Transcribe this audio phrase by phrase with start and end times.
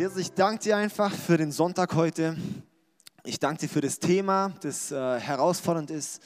[0.00, 2.34] Jesus, ich danke dir einfach für den Sonntag heute.
[3.22, 6.22] Ich danke dir für das Thema, das äh, herausfordernd ist.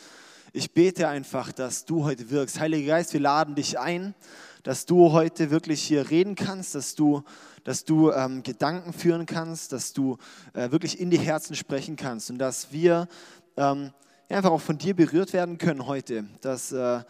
[0.53, 2.61] Ich bete einfach, dass du heute wirkst.
[2.61, 4.15] Heiliger Geist, wir laden dich ein,
[4.63, 7.25] dass du heute wirklich hier reden kannst, dass du,
[7.65, 10.19] dass du ähm, Gedanken führen kannst, dass du
[10.53, 13.09] äh, wirklich in die Herzen sprechen kannst und dass wir
[13.57, 13.91] ähm,
[14.29, 17.03] einfach auch von dir berührt werden können heute, dass äh,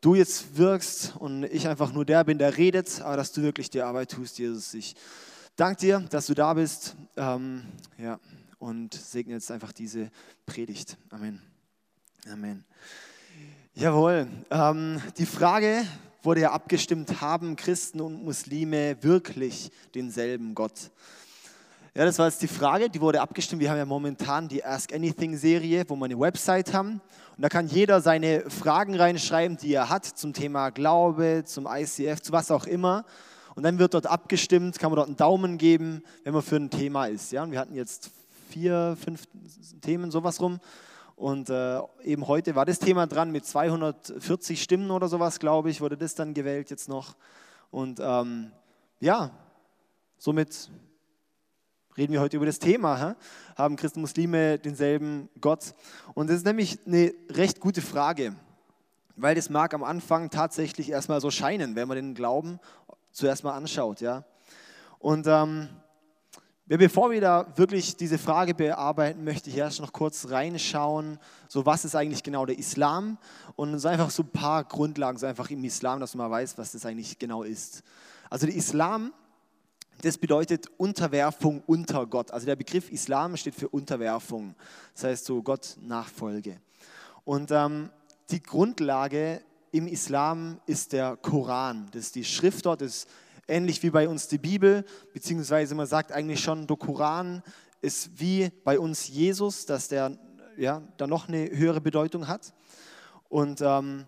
[0.00, 3.68] du jetzt wirkst und ich einfach nur der bin, der redet, aber dass du wirklich
[3.68, 4.74] die Arbeit tust, Jesus.
[4.74, 4.94] Ich
[5.56, 7.62] danke dir, dass du da bist ähm,
[7.98, 8.18] ja,
[8.58, 10.10] und segne jetzt einfach diese
[10.46, 10.96] Predigt.
[11.10, 11.40] Amen.
[12.30, 12.64] Amen.
[13.74, 14.28] Jawohl.
[14.50, 15.84] Ähm, die Frage
[16.22, 20.90] wurde ja abgestimmt, haben Christen und Muslime wirklich denselben Gott?
[21.96, 23.60] Ja, das war jetzt die Frage, die wurde abgestimmt.
[23.60, 27.00] Wir haben ja momentan die Ask Anything Serie, wo wir eine Website haben.
[27.36, 32.20] Und da kann jeder seine Fragen reinschreiben, die er hat zum Thema Glaube, zum ICF,
[32.20, 33.04] zu was auch immer.
[33.54, 36.70] Und dann wird dort abgestimmt, kann man dort einen Daumen geben, wenn man für ein
[36.70, 37.32] Thema ist.
[37.32, 38.10] Ja, und wir hatten jetzt
[38.48, 39.24] vier, fünf
[39.80, 40.60] Themen, sowas rum.
[41.16, 45.80] Und äh, eben heute war das Thema dran mit 240 Stimmen oder sowas, glaube ich,
[45.80, 47.14] wurde das dann gewählt jetzt noch.
[47.70, 48.50] Und ähm,
[48.98, 49.30] ja,
[50.18, 50.70] somit
[51.96, 52.98] reden wir heute über das Thema.
[52.98, 53.14] Hä?
[53.56, 55.74] Haben Christen und Muslime denselben Gott?
[56.14, 58.34] Und das ist nämlich eine recht gute Frage,
[59.16, 62.58] weil das mag am Anfang tatsächlich erstmal so scheinen, wenn man den Glauben
[63.14, 64.02] zuerst mal anschaut.
[64.02, 64.24] Ja?
[64.98, 65.68] Und ähm,
[66.66, 71.84] bevor wir da wirklich diese Frage bearbeiten, möchte ich erst noch kurz reinschauen, so was
[71.84, 73.16] ist eigentlich genau der Islam
[73.56, 76.72] und so einfach so ein paar Grundlagen so einfach im Islam, dass man weiß, was
[76.72, 77.82] das eigentlich genau ist.
[78.28, 79.12] Also der Islam
[80.02, 82.30] das bedeutet Unterwerfung unter Gott.
[82.32, 84.54] Also der Begriff Islam steht für Unterwerfung.
[84.92, 86.60] Das heißt so Gott Nachfolge.
[87.24, 87.90] Und ähm,
[88.30, 89.40] die Grundlage
[89.74, 91.88] im Islam ist der Koran.
[91.90, 93.08] Das ist die Schrift dort, das ist
[93.48, 97.42] ähnlich wie bei uns die Bibel, beziehungsweise man sagt eigentlich schon, der Koran
[97.80, 100.16] ist wie bei uns Jesus, dass der
[100.56, 102.54] ja, da noch eine höhere Bedeutung hat.
[103.28, 104.06] Und ähm,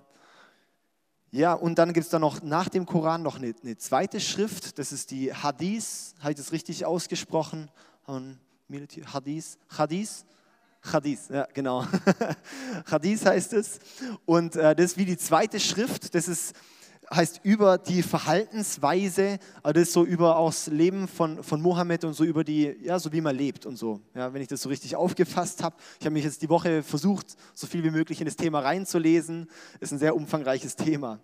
[1.32, 4.78] ja, und dann gibt es da noch nach dem Koran noch eine, eine, zweite Schrift,
[4.78, 7.72] das ist die Hadith, habe ich das richtig ausgesprochen?
[8.06, 10.24] Hadith, Hadith,
[10.92, 11.84] Hadith, ja genau.
[12.90, 13.78] Hadith heißt es.
[14.24, 16.54] Und äh, das ist wie die zweite Schrift, das ist
[17.12, 22.04] heißt über die Verhaltensweise, also das ist so über auch das Leben von, von Mohammed
[22.04, 24.00] und so über die, ja, so wie man lebt und so.
[24.14, 25.76] Ja, wenn ich das so richtig aufgefasst habe.
[26.00, 29.48] Ich habe mich jetzt die Woche versucht, so viel wie möglich in das Thema reinzulesen.
[29.80, 31.20] Ist ein sehr umfangreiches Thema.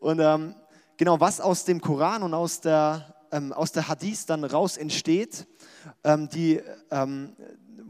[0.00, 0.54] Und ähm,
[0.96, 5.46] genau, was aus dem Koran und aus der, ähm, aus der Hadith dann raus entsteht,
[6.02, 7.36] ähm, die, ähm,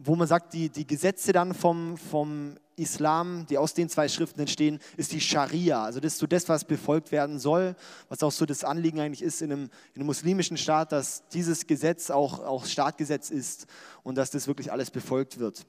[0.03, 4.41] wo man sagt, die, die Gesetze dann vom, vom Islam, die aus den zwei Schriften
[4.41, 5.85] entstehen, ist die Scharia.
[5.85, 7.77] Also das ist so das, was befolgt werden soll,
[8.09, 11.67] was auch so das Anliegen eigentlich ist in einem, in einem muslimischen Staat, dass dieses
[11.67, 13.67] Gesetz auch, auch Staatgesetz ist
[14.03, 15.67] und dass das wirklich alles befolgt wird.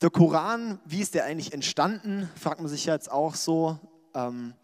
[0.00, 3.78] Der Koran, wie ist der eigentlich entstanden, fragt man sich jetzt auch so.
[4.14, 4.54] Ähm,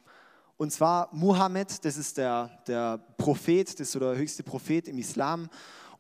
[0.57, 4.97] und zwar Muhammad, das ist der, der Prophet, das ist so der höchste Prophet im
[4.97, 5.51] Islam.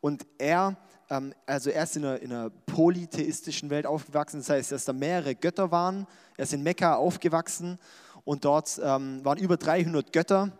[0.01, 0.79] Und er
[1.11, 4.93] ähm, also er ist in einer, in einer, polytheistischen Welt aufgewachsen, das heißt, dass da
[4.93, 6.07] mehrere Götter waren.
[6.37, 7.79] Er ist in Mekka aufgewachsen
[8.25, 10.53] und dort ähm, waren über 300 Götter.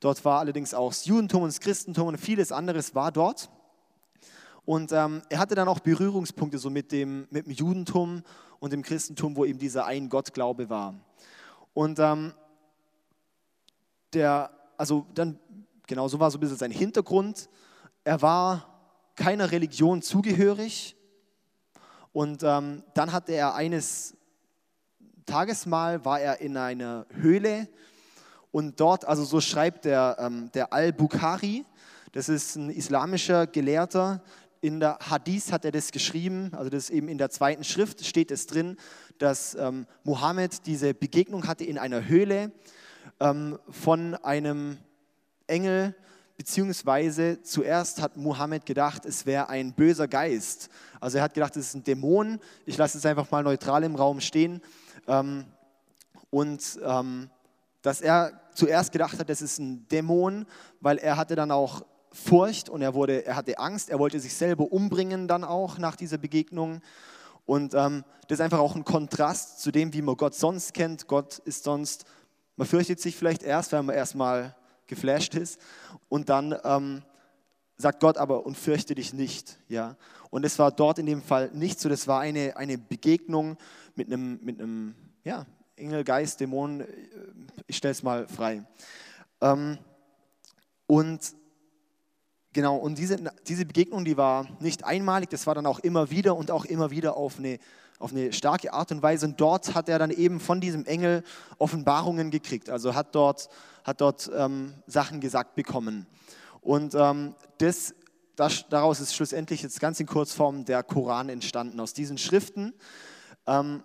[0.00, 3.50] Dort war allerdings auch das Judentum und das Christentum und vieles anderes war dort.
[4.64, 8.22] Und ähm, er hatte dann auch Berührungspunkte so mit dem, mit dem Judentum
[8.60, 10.94] und dem Christentum, wo eben dieser Ein-Gott-Glaube war.
[11.74, 12.32] Und ähm,
[14.12, 15.38] der, also dann,
[15.86, 17.48] genau so war so ein bisschen sein Hintergrund.
[18.04, 18.69] Er war
[19.16, 20.96] keiner Religion zugehörig.
[22.12, 24.16] Und ähm, dann hatte er eines
[25.26, 27.68] Tages mal, war er in einer Höhle
[28.50, 31.64] und dort, also so schreibt der, ähm, der Al-Bukhari,
[32.12, 34.22] das ist ein islamischer Gelehrter,
[34.60, 38.30] in der Hadith hat er das geschrieben, also das eben in der zweiten Schrift steht
[38.30, 38.76] es drin,
[39.18, 42.52] dass ähm, Mohammed diese Begegnung hatte in einer Höhle
[43.20, 44.78] ähm, von einem
[45.46, 45.94] Engel,
[46.40, 50.70] beziehungsweise zuerst hat Mohammed gedacht, es wäre ein böser Geist.
[50.98, 52.40] Also er hat gedacht, es ist ein Dämon.
[52.64, 54.62] Ich lasse es einfach mal neutral im Raum stehen.
[55.06, 55.44] Ähm,
[56.30, 57.28] und ähm,
[57.82, 60.46] dass er zuerst gedacht hat, das ist ein Dämon,
[60.80, 64.32] weil er hatte dann auch Furcht und er, wurde, er hatte Angst, er wollte sich
[64.32, 66.80] selber umbringen dann auch nach dieser Begegnung.
[67.44, 71.06] Und ähm, das ist einfach auch ein Kontrast zu dem, wie man Gott sonst kennt.
[71.06, 72.06] Gott ist sonst,
[72.56, 74.56] man fürchtet sich vielleicht erst, wenn man erstmal
[74.90, 75.58] geflasht ist.
[76.10, 77.02] Und dann ähm,
[77.76, 79.58] sagt Gott aber, und fürchte dich nicht.
[79.68, 79.96] Ja?
[80.28, 83.56] Und es war dort in dem Fall nicht so, das war eine, eine Begegnung
[83.94, 85.46] mit einem, mit einem ja,
[85.76, 86.84] Engel, Geist, Dämon,
[87.66, 88.64] ich stelle es mal frei.
[89.40, 89.78] Ähm,
[90.88, 91.20] und
[92.52, 93.16] genau, und diese,
[93.46, 96.90] diese Begegnung, die war nicht einmalig, das war dann auch immer wieder und auch immer
[96.90, 97.60] wieder auf eine,
[98.00, 99.26] auf eine starke Art und Weise.
[99.26, 101.22] Und dort hat er dann eben von diesem Engel
[101.58, 103.48] Offenbarungen gekriegt, also hat dort,
[103.84, 106.06] hat dort ähm, Sachen gesagt bekommen.
[106.60, 107.94] Und ähm, das,
[108.34, 111.78] das, daraus ist schlussendlich jetzt ganz in Kurzform der Koran entstanden.
[111.78, 112.74] Aus diesen Schriften
[113.46, 113.82] ähm,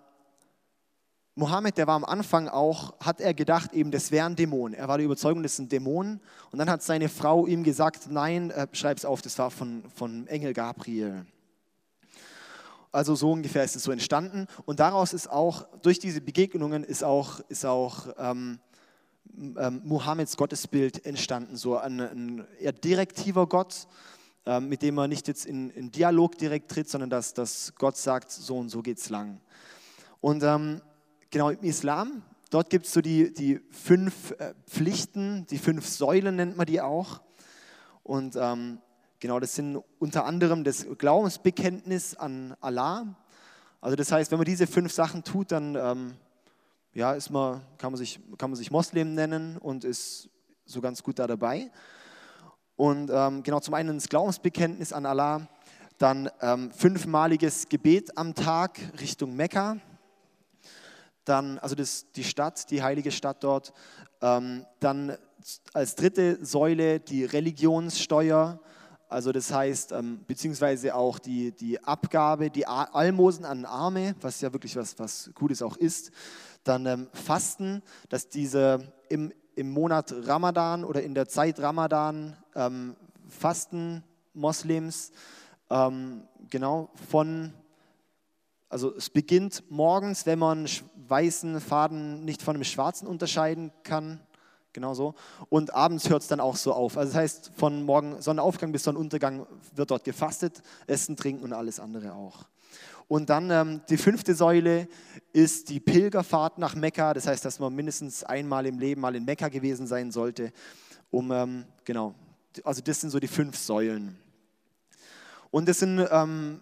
[1.38, 4.72] Mohammed, der war am Anfang auch, hat er gedacht, eben das wäre ein Dämon.
[4.72, 6.18] Er war der Überzeugung, das ist ein Dämon.
[6.50, 10.26] Und dann hat seine Frau ihm gesagt, nein, äh, es auf, das war von, von
[10.28, 11.26] Engel Gabriel.
[12.96, 14.46] Also so ungefähr ist es so entstanden.
[14.64, 18.58] Und daraus ist auch, durch diese Begegnungen ist auch, ist auch ähm,
[19.36, 21.58] ähm, Mohammeds Gottesbild entstanden.
[21.58, 23.86] So ein, ein eher direktiver Gott,
[24.46, 27.98] ähm, mit dem er nicht jetzt in, in, Dialog direkt tritt, sondern dass, dass Gott
[27.98, 29.42] sagt, so und so geht's lang.
[30.22, 30.80] Und ähm,
[31.30, 36.36] genau im Islam, dort gibt es so die, die fünf äh, Pflichten, die fünf Säulen
[36.36, 37.20] nennt man die auch.
[38.02, 38.78] Und ähm,
[39.20, 43.16] genau, das sind unter anderem das Glaubensbekenntnis an Allah.
[43.80, 46.14] Also das heißt, wenn man diese fünf Sachen tut, dann ähm,
[46.92, 50.28] ja, ist man, kann, man sich, kann man sich Moslem nennen und ist
[50.64, 51.70] so ganz gut da dabei.
[52.74, 55.48] Und ähm, genau, zum einen das Glaubensbekenntnis an Allah,
[55.98, 59.78] dann ähm, fünfmaliges Gebet am Tag Richtung Mekka,
[61.24, 63.72] dann, also das, die Stadt, die heilige Stadt dort.
[64.20, 65.16] Ähm, dann
[65.72, 68.60] als dritte Säule die Religionssteuer,
[69.08, 74.52] also das heißt, ähm, beziehungsweise auch die, die Abgabe, die Almosen an Arme, was ja
[74.52, 76.10] wirklich was, was Gutes auch ist.
[76.64, 82.96] Dann ähm, Fasten, dass diese im, im Monat Ramadan oder in der Zeit Ramadan ähm,
[83.28, 84.02] Fasten
[84.34, 85.12] Moslems,
[85.70, 87.52] ähm, genau von
[88.68, 90.68] also es beginnt morgens, wenn man
[91.08, 94.20] weißen Faden nicht von einem schwarzen unterscheiden kann.
[94.76, 95.14] Genau so.
[95.48, 96.98] Und abends hört es dann auch so auf.
[96.98, 101.80] Also das heißt, von morgen Sonnenaufgang bis Sonnenuntergang wird dort gefastet, Essen, Trinken und alles
[101.80, 102.44] andere auch.
[103.08, 104.86] Und dann ähm, die fünfte Säule
[105.32, 107.14] ist die Pilgerfahrt nach Mekka.
[107.14, 110.52] Das heißt, dass man mindestens einmal im Leben mal in Mekka gewesen sein sollte.
[111.10, 112.14] Um, ähm, genau,
[112.62, 114.18] also das sind so die fünf Säulen.
[115.50, 116.60] Und das sind ähm,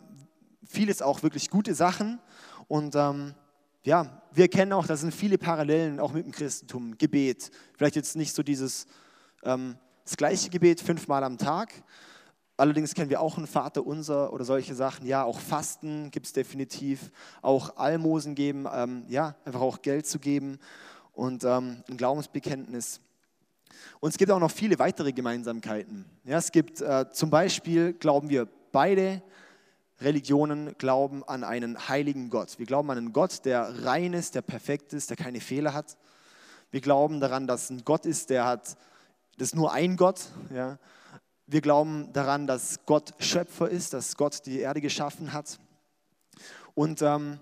[0.64, 2.20] vieles auch wirklich gute Sachen.
[2.68, 3.34] Und ähm,
[3.82, 6.98] ja, wir kennen auch, da sind viele Parallelen auch mit dem Christentum.
[6.98, 8.86] Gebet, vielleicht jetzt nicht so dieses
[9.44, 11.72] ähm, das gleiche Gebet fünfmal am Tag.
[12.56, 15.06] Allerdings kennen wir auch ein Vater unser oder solche Sachen.
[15.06, 17.10] Ja, auch Fasten gibt es definitiv.
[17.42, 20.58] Auch Almosen geben, ähm, ja, einfach auch Geld zu geben
[21.12, 23.00] und ähm, ein Glaubensbekenntnis.
[24.00, 26.04] Und es gibt auch noch viele weitere Gemeinsamkeiten.
[26.24, 29.22] Ja, es gibt äh, zum Beispiel, glauben wir beide,
[30.00, 32.58] Religionen glauben an einen heiligen Gott.
[32.58, 35.96] Wir glauben an einen Gott, der rein ist, der perfekt ist, der keine Fehler hat.
[36.70, 38.76] Wir glauben daran, dass ein Gott ist, der hat,
[39.38, 40.20] das ist nur ein Gott.
[40.52, 40.78] Ja.
[41.46, 45.58] Wir glauben daran, dass Gott Schöpfer ist, dass Gott die Erde geschaffen hat.
[46.74, 47.38] Und ähm,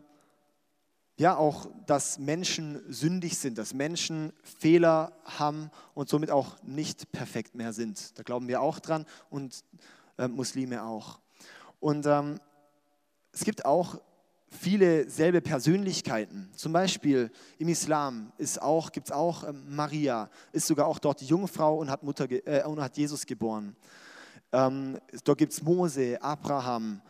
[1.18, 7.54] ja, auch, dass Menschen sündig sind, dass Menschen Fehler haben und somit auch nicht perfekt
[7.54, 8.18] mehr sind.
[8.18, 9.64] Da glauben wir auch dran und
[10.18, 11.20] äh, Muslime auch.
[11.82, 12.38] Und ähm,
[13.32, 14.00] es gibt auch
[14.48, 16.48] viele selbe Persönlichkeiten.
[16.54, 17.28] Zum Beispiel
[17.58, 18.30] im Islam
[18.60, 22.30] auch, gibt es auch ähm, Maria, ist sogar auch dort die Jungfrau und hat, Mutter,
[22.30, 23.74] äh, und hat Jesus geboren.
[24.52, 27.02] Ähm, dort gibt es Mose, Abraham,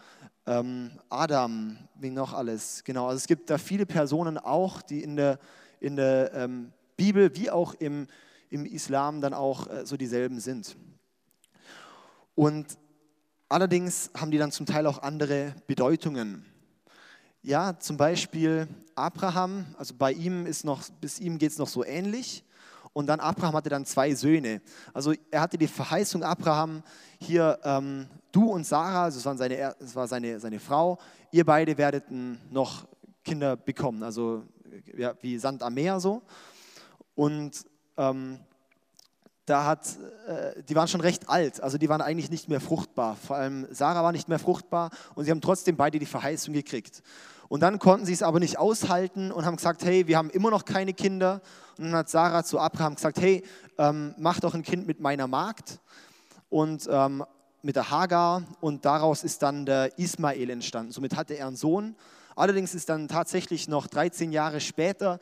[0.47, 2.83] ähm, Adam, wie noch alles.
[2.83, 5.39] Genau, also es gibt da viele Personen auch, die in der,
[5.81, 8.07] in der ähm, Bibel wie auch im,
[8.49, 10.79] im Islam dann auch äh, so dieselben sind.
[12.35, 12.79] Und
[13.53, 16.47] Allerdings haben die dann zum Teil auch andere Bedeutungen.
[17.43, 21.85] Ja, zum Beispiel Abraham, also bei ihm ist noch, bis ihm geht es noch so
[21.85, 22.45] ähnlich.
[22.95, 24.63] Und dann Abraham hatte dann zwei Söhne.
[24.95, 26.83] Also er hatte die Verheißung Abraham
[27.19, 30.99] hier, ähm, du und Sarah, also das, waren seine, das war seine, seine Frau,
[31.31, 32.05] ihr beide werdet
[32.51, 32.87] noch
[33.23, 34.45] Kinder bekommen, also
[34.97, 36.23] ja, wie Sand am Meer so.
[37.15, 37.67] Und
[37.99, 38.39] ähm,
[39.47, 39.87] da hat,
[40.27, 43.17] äh, die waren schon recht alt, also die waren eigentlich nicht mehr fruchtbar.
[43.17, 47.03] Vor allem Sarah war nicht mehr fruchtbar und sie haben trotzdem beide die Verheißung gekriegt.
[47.49, 50.51] Und dann konnten sie es aber nicht aushalten und haben gesagt, hey, wir haben immer
[50.51, 51.43] noch keine Kinder.
[51.77, 53.43] Und dann hat Sarah zu Abraham gesagt, hey,
[53.79, 55.81] ähm, mach doch ein Kind mit meiner Magd
[56.49, 57.25] und ähm,
[57.63, 60.93] mit der Hagar und daraus ist dann der Ismael entstanden.
[60.93, 61.97] Somit hatte er einen Sohn.
[62.35, 65.19] Allerdings ist dann tatsächlich noch 13 Jahre später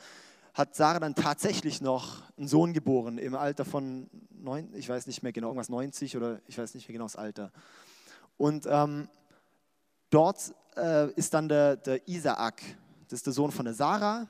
[0.53, 5.23] hat Sarah dann tatsächlich noch einen Sohn geboren im Alter von, neun, ich weiß nicht
[5.23, 7.51] mehr genau, irgendwas 90 oder ich weiß nicht mehr genau das Alter.
[8.37, 9.07] Und ähm,
[10.09, 12.61] dort äh, ist dann der, der Isaak,
[13.07, 14.27] das ist der Sohn von der Sarah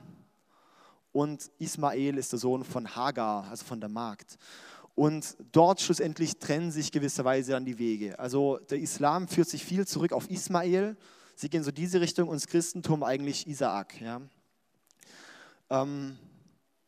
[1.12, 4.38] und Ismael ist der Sohn von Hagar, also von der Magd.
[4.94, 8.18] Und dort schlussendlich trennen sich gewisserweise dann die Wege.
[8.18, 10.96] Also der Islam führt sich viel zurück auf Ismael.
[11.34, 14.00] Sie gehen so diese Richtung und das Christentum eigentlich Isaak.
[14.00, 14.20] Ja.
[15.72, 16.18] Ähm,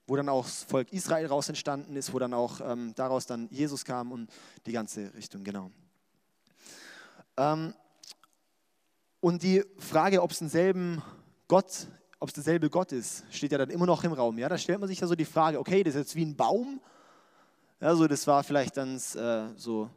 [0.07, 3.49] wo dann auch das Volk Israel raus entstanden ist, wo dann auch ähm, daraus dann
[3.51, 4.31] Jesus kam und
[4.67, 5.71] die ganze Richtung, genau.
[7.39, 7.73] Ähm,
[9.21, 11.03] und die Frage, ob es denselben
[11.49, 11.87] Gott,
[12.21, 14.37] ob es derselbe Gott ist, steht ja dann immer noch im Raum.
[14.37, 16.37] Ja, da stellt man sich ja so die Frage, okay, das ist jetzt wie ein
[16.37, 16.81] Baum,
[17.81, 19.89] ja, so, das war vielleicht dann äh, so,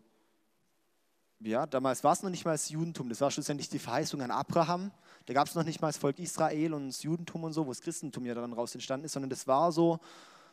[1.41, 4.31] ja, damals war es noch nicht mal das Judentum, das war schlussendlich die Verheißung an
[4.31, 4.91] Abraham.
[5.27, 7.69] Da gab es noch nicht mal das Volk Israel und das Judentum und so, wo
[7.69, 9.99] das Christentum ja dann raus entstanden ist, sondern das war so,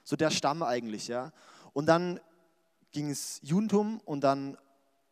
[0.03, 1.07] so der Stamm eigentlich.
[1.07, 1.33] Ja.
[1.73, 2.19] Und dann
[2.91, 4.59] ging es Judentum und dann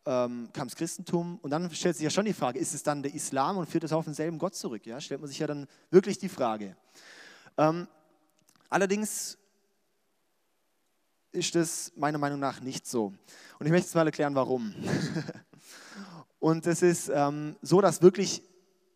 [0.04, 3.04] ähm, kam das Christentum und dann stellt sich ja schon die Frage, ist es dann
[3.04, 4.84] der Islam und führt es auf denselben Gott zurück?
[4.84, 5.00] Ja?
[5.00, 6.76] Stellt man sich ja dann wirklich die Frage.
[7.56, 7.86] Ähm,
[8.68, 9.38] allerdings
[11.30, 13.12] ist das meiner Meinung nach nicht so.
[13.60, 14.74] Und ich möchte jetzt mal erklären, warum.
[16.40, 18.42] und es ist ähm, so, dass wirklich,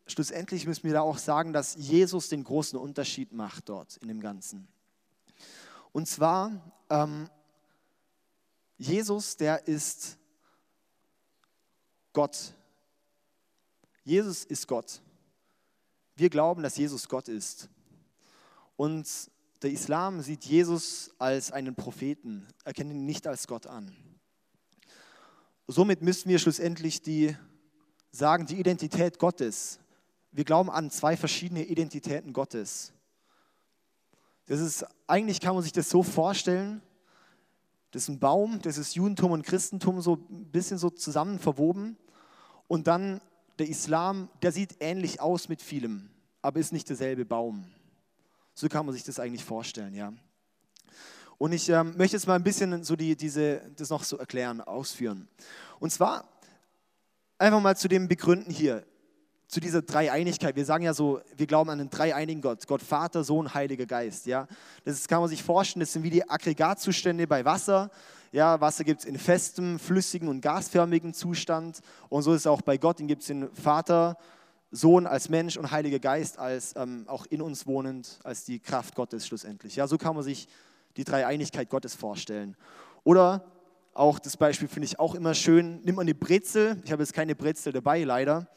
[0.07, 4.21] schlussendlich müssen wir da auch sagen, dass Jesus den großen Unterschied macht dort in dem
[4.21, 4.69] Ganzen.
[5.93, 6.53] Und zwar,
[6.91, 7.29] ähm,
[8.79, 10.19] Jesus, der ist
[12.13, 12.55] Gott.
[14.05, 15.01] Jesus ist Gott.
[16.15, 17.69] Wir glauben, dass Jesus Gott ist.
[18.77, 19.07] Und
[19.63, 23.95] der Islam sieht Jesus als einen Propheten, erkennt ihn nicht als Gott an.
[25.67, 27.37] Somit müssen wir schlussendlich die
[28.13, 29.81] sagen, die Identität Gottes.
[30.33, 32.93] Wir glauben an zwei verschiedene Identitäten Gottes.
[34.47, 36.83] Das ist, eigentlich kann man sich das so vorstellen,
[37.91, 41.97] das ist ein Baum, das ist Judentum und Christentum so ein bisschen so zusammen verwoben.
[42.69, 43.21] Und dann
[43.59, 46.11] der Islam, der sieht ähnlich aus mit vielem,
[46.43, 47.65] aber ist nicht derselbe Baum.
[48.55, 50.13] So kann man sich das eigentlich vorstellen, ja.
[51.39, 54.61] Und ich ähm, möchte jetzt mal ein bisschen so die, diese, das noch so erklären,
[54.61, 55.29] ausführen.
[55.79, 56.29] Und zwar
[57.39, 58.87] einfach mal zu dem Begründen hier,
[59.49, 60.57] zu dieser Dreieinigkeit.
[60.57, 64.27] Wir sagen ja so, wir glauben an einen dreieinigen Gott, Gott Vater, Sohn, Heiliger Geist.
[64.27, 64.49] Ja?
[64.85, 67.91] Das kann man sich vorstellen, das sind wie die Aggregatzustände bei Wasser.
[68.33, 71.81] Ja, Wasser gibt es in festem, flüssigen und gasförmigen Zustand.
[72.09, 72.99] Und so ist es auch bei Gott.
[72.99, 74.17] Den gibt es in Vater,
[74.73, 78.95] Sohn als Mensch und Heiliger Geist als ähm, auch in uns wohnend, als die Kraft
[78.95, 79.77] Gottes schlussendlich.
[79.77, 80.49] Ja, so kann man sich
[80.97, 82.57] die Dreieinigkeit Gottes vorstellen.
[83.05, 83.45] Oder
[83.95, 85.81] auch das Beispiel finde ich auch immer schön.
[85.85, 86.83] Nimm mal eine Brezel.
[86.85, 88.49] Ich habe jetzt keine Brezel dabei, leider.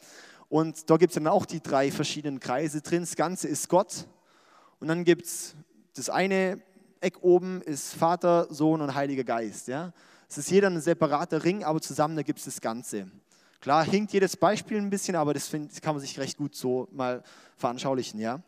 [0.50, 3.00] Und da gibt es dann auch die drei verschiedenen Kreise drin.
[3.00, 4.06] Das Ganze ist Gott.
[4.80, 5.54] Und dann gibt es
[5.94, 6.60] das eine
[7.00, 9.68] Eck oben ist Vater, Sohn und Heiliger Geist.
[9.68, 9.92] Ja?
[10.28, 13.10] Es ist jeder ein separater Ring, aber zusammen gibt es das Ganze.
[13.60, 16.54] Klar hinkt jedes Beispiel ein bisschen, aber das, find, das kann man sich recht gut
[16.54, 17.22] so mal
[17.56, 18.20] veranschaulichen.
[18.20, 18.42] Ja?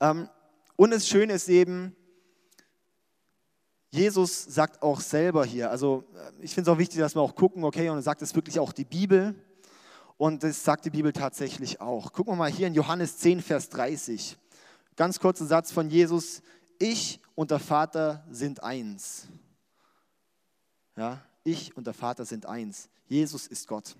[0.00, 0.28] Ähm,
[0.76, 1.96] und das Schöne ist eben,
[3.90, 7.34] Jesus sagt auch selber hier, also äh, ich finde es auch wichtig, dass wir auch
[7.34, 9.34] gucken, okay, und sagt es wirklich auch die Bibel.
[10.16, 12.12] Und das sagt die Bibel tatsächlich auch.
[12.12, 14.36] Gucken wir mal hier in Johannes 10, Vers 30.
[14.96, 16.42] Ganz kurzer Satz von Jesus.
[16.78, 19.26] Ich und der Vater sind eins.
[20.96, 22.88] Ja, ich und der Vater sind eins.
[23.06, 23.96] Jesus ist Gott.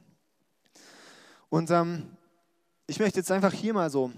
[1.50, 2.16] Und ähm,
[2.86, 4.12] ich möchte jetzt einfach hier mal so,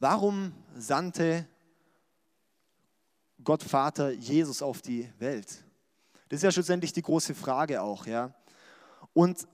[0.00, 1.46] warum sandte
[3.44, 5.64] Gott Vater Jesus auf die Welt?
[6.28, 8.34] Das ist ja schlussendlich die große Frage auch, ja.
[9.14, 9.46] Und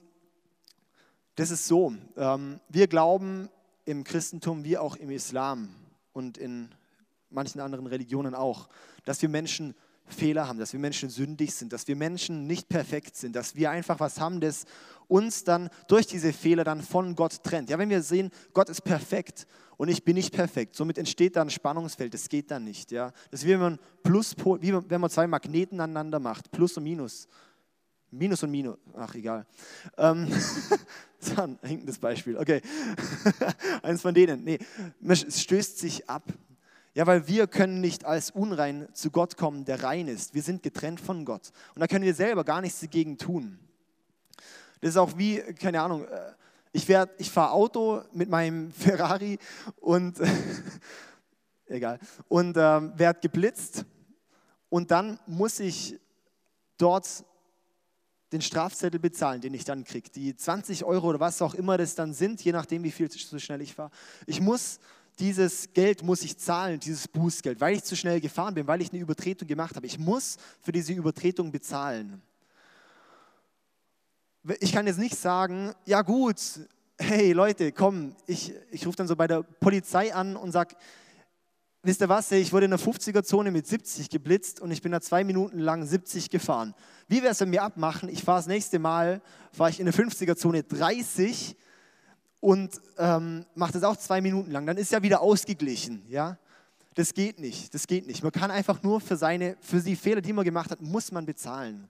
[1.37, 3.49] das ist so, ähm, wir glauben
[3.85, 5.69] im Christentum wie auch im Islam
[6.13, 6.71] und in
[7.31, 8.69] manchen anderen Religionen auch,
[9.05, 9.75] dass wir Menschen
[10.07, 13.71] Fehler haben, dass wir Menschen sündig sind, dass wir Menschen nicht perfekt sind, dass wir
[13.71, 14.65] einfach was haben, das
[15.09, 17.71] uns dann durch diese Fehler dann von Gott trennt.
[17.71, 21.43] Ja, wenn wir sehen, Gott ist perfekt und ich bin nicht perfekt, somit entsteht da
[21.43, 22.91] ein Spannungsfeld, das geht dann nicht.
[22.91, 26.77] Ja, das ist wie wenn man Plus, wie wenn man zwei Magneten aneinander macht, Plus
[26.77, 27.27] und Minus.
[28.17, 29.47] Minus und Minus, ach egal.
[29.97, 30.29] Ähm,
[31.21, 32.63] das ein hinkendes Beispiel, okay.
[33.83, 34.45] Eins von denen.
[34.45, 34.59] Nee,
[35.07, 36.23] es stößt sich ab.
[36.95, 40.33] Ja, weil wir können nicht als unrein zu Gott kommen, der rein ist.
[40.33, 41.51] Wir sind getrennt von Gott.
[41.75, 43.59] Und da können wir selber gar nichts dagegen tun.
[44.81, 46.33] Das ist auch wie, keine Ahnung, äh,
[46.73, 49.39] ich, ich fahre Auto mit meinem Ferrari
[49.81, 50.21] und,
[51.67, 53.87] egal, und äh, werde geblitzt
[54.69, 55.99] und dann muss ich
[56.79, 57.25] dort
[58.35, 60.11] den Strafzettel bezahlen, den ich dann kriege.
[60.11, 63.39] Die 20 Euro oder was auch immer das dann sind, je nachdem, wie viel zu
[63.39, 63.91] schnell ich fahre.
[64.27, 64.81] Ich muss
[65.21, 68.93] dieses Geld muss ich zahlen, dieses Bußgeld, weil ich zu schnell gefahren bin, weil ich
[68.93, 69.87] eine Übertretung gemacht habe.
[69.87, 72.21] Ich muss für diese Übertretung bezahlen.
[74.59, 76.37] Ich kann jetzt nicht sagen, ja gut,
[76.99, 80.75] hey Leute, komm, ich, ich rufe dann so bei der Polizei an und sage,
[81.85, 85.01] wisst ihr was, ich wurde in der 50er-Zone mit 70 geblitzt und ich bin da
[85.01, 86.75] zwei Minuten lang 70 gefahren.
[87.09, 88.09] Wie wäre es, wenn wir abmachen?
[88.09, 89.21] Ich fahre das nächste Mal,
[89.53, 91.57] fahre ich in der 50er-Zone 30
[92.41, 94.67] und ähm, mache das auch zwei Minuten lang.
[94.67, 96.39] Dann ist ja wieder ausgeglichen, ja.
[96.95, 98.23] Das geht nicht, das geht nicht.
[98.23, 101.27] Man kann einfach nur für, seine, für die Fehler, die man gemacht hat, muss man
[101.27, 101.89] bezahlen.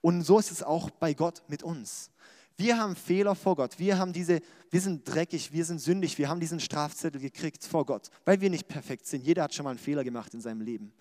[0.00, 2.10] Und so ist es auch bei Gott mit uns.
[2.60, 3.78] Wir haben Fehler vor Gott.
[3.78, 6.18] Wir, haben diese, wir sind dreckig, wir sind sündig.
[6.18, 9.24] Wir haben diesen Strafzettel gekriegt vor Gott, weil wir nicht perfekt sind.
[9.24, 10.92] Jeder hat schon mal einen Fehler gemacht in seinem Leben.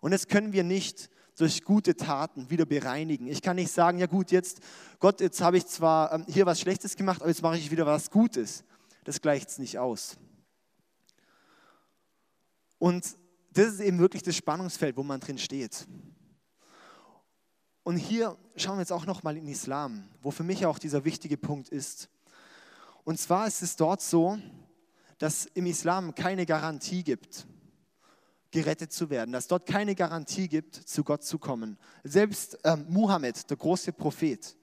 [0.00, 3.26] Und das können wir nicht durch gute Taten wieder bereinigen.
[3.26, 4.60] Ich kann nicht sagen, ja gut, jetzt,
[4.98, 7.84] Gott, jetzt habe ich zwar ähm, hier was Schlechtes gemacht, aber jetzt mache ich wieder
[7.84, 8.64] was Gutes.
[9.04, 10.16] Das gleicht es nicht aus.
[12.78, 13.04] Und
[13.52, 15.86] das ist eben wirklich das Spannungsfeld, wo man drin steht.
[17.88, 21.06] Und hier schauen wir jetzt auch noch mal in Islam, wo für mich auch dieser
[21.06, 22.10] wichtige Punkt ist.
[23.02, 24.36] Und zwar ist es dort so,
[25.16, 27.46] dass im Islam keine Garantie gibt,
[28.50, 31.78] gerettet zu werden, dass dort keine Garantie gibt, zu Gott zu kommen.
[32.04, 34.54] Selbst ähm, Muhammad, der große Prophet,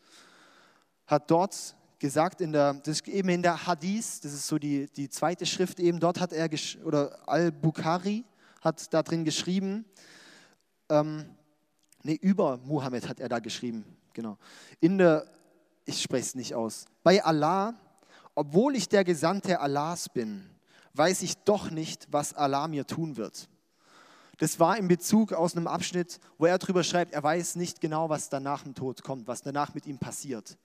[1.08, 4.86] hat dort gesagt, in der, das ist eben in der Hadith, das ist so die,
[4.86, 6.48] die zweite Schrift, eben dort hat er,
[6.84, 8.24] oder Al-Bukhari
[8.62, 9.84] hat da drin geschrieben,
[10.89, 11.36] ähm,
[12.05, 13.83] nee, über Muhammad hat er da geschrieben,
[14.13, 14.38] genau.
[14.79, 15.25] In der,
[15.85, 17.74] ich spreche es nicht aus, bei Allah,
[18.35, 20.50] obwohl ich der Gesandte Allahs bin,
[20.93, 23.50] weiß ich doch nicht, was Allah mir tun wird.
[24.38, 28.09] Das war in Bezug aus einem Abschnitt, wo er darüber schreibt, er weiß nicht genau,
[28.09, 30.57] was danach dem Tod kommt, was danach mit ihm passiert.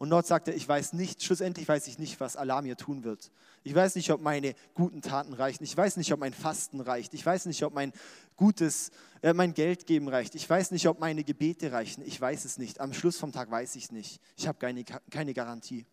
[0.00, 3.04] Und dort sagt er, ich weiß nicht, schlussendlich weiß ich nicht, was Allah mir tun
[3.04, 3.30] wird.
[3.64, 5.62] Ich weiß nicht, ob meine guten Taten reichen.
[5.62, 7.12] Ich weiß nicht, ob mein Fasten reicht.
[7.12, 7.92] Ich weiß nicht, ob mein
[8.34, 10.34] gutes, äh, mein Geld geben reicht.
[10.36, 12.02] Ich weiß nicht, ob meine Gebete reichen.
[12.06, 12.80] Ich weiß es nicht.
[12.80, 14.22] Am Schluss vom Tag weiß ich es nicht.
[14.38, 15.84] Ich habe keine, keine Garantie.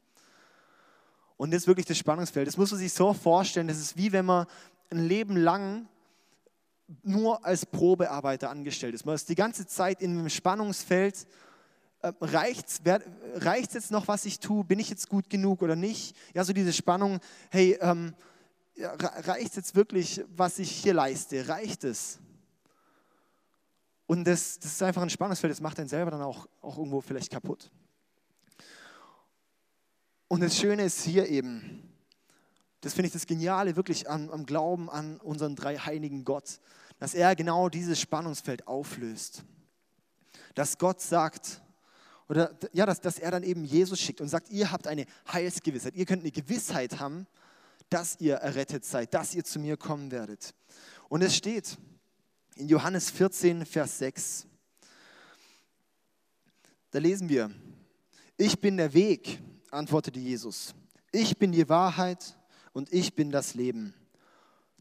[1.36, 2.48] Und das ist wirklich das Spannungsfeld.
[2.48, 3.68] Das muss man sich so vorstellen.
[3.68, 4.46] Das ist wie wenn man
[4.90, 5.90] ein Leben lang
[7.04, 9.06] nur als Probearbeiter angestellt ist.
[9.06, 11.28] Man ist die ganze Zeit in einem Spannungsfeld
[12.20, 14.64] reicht es jetzt noch, was ich tue?
[14.64, 16.16] Bin ich jetzt gut genug oder nicht?
[16.34, 18.14] Ja, so diese Spannung, hey, ähm,
[18.78, 21.48] reicht es jetzt wirklich, was ich hier leiste?
[21.48, 22.20] Reicht es?
[24.06, 27.02] Und das, das ist einfach ein Spannungsfeld, das macht einen selber dann auch, auch irgendwo
[27.02, 27.70] vielleicht kaputt.
[30.30, 31.94] Und das Schöne ist hier eben,
[32.82, 36.60] das finde ich das Geniale wirklich am, am Glauben an unseren dreieinigen Gott,
[37.00, 39.44] dass er genau dieses Spannungsfeld auflöst.
[40.56, 41.62] Dass Gott sagt,
[42.30, 45.96] oder ja, dass, dass er dann eben Jesus schickt und sagt, ihr habt eine Heilsgewissheit,
[45.96, 47.26] ihr könnt eine Gewissheit haben,
[47.90, 50.54] dass ihr errettet seid, dass ihr zu mir kommen werdet.
[51.10, 51.78] Und es steht
[52.56, 54.48] in Johannes 14, Vers 6,
[56.92, 57.52] da lesen wir,
[58.38, 59.40] ich bin der Weg,
[59.72, 60.74] antwortete Jesus,
[61.12, 62.38] ich bin die Wahrheit
[62.74, 63.94] und ich bin das Leben.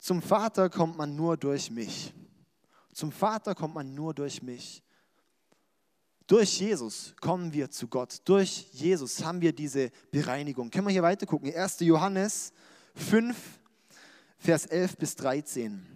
[0.01, 2.13] Zum Vater kommt man nur durch mich.
[2.93, 4.83] Zum Vater kommt man nur durch mich.
[6.27, 8.21] Durch Jesus kommen wir zu Gott.
[8.25, 10.71] Durch Jesus haben wir diese Bereinigung.
[10.71, 11.55] Können wir hier weiter gucken?
[11.55, 11.81] 1.
[11.81, 12.53] Johannes
[12.97, 13.37] 5,
[14.39, 15.87] Vers 11 bis 13.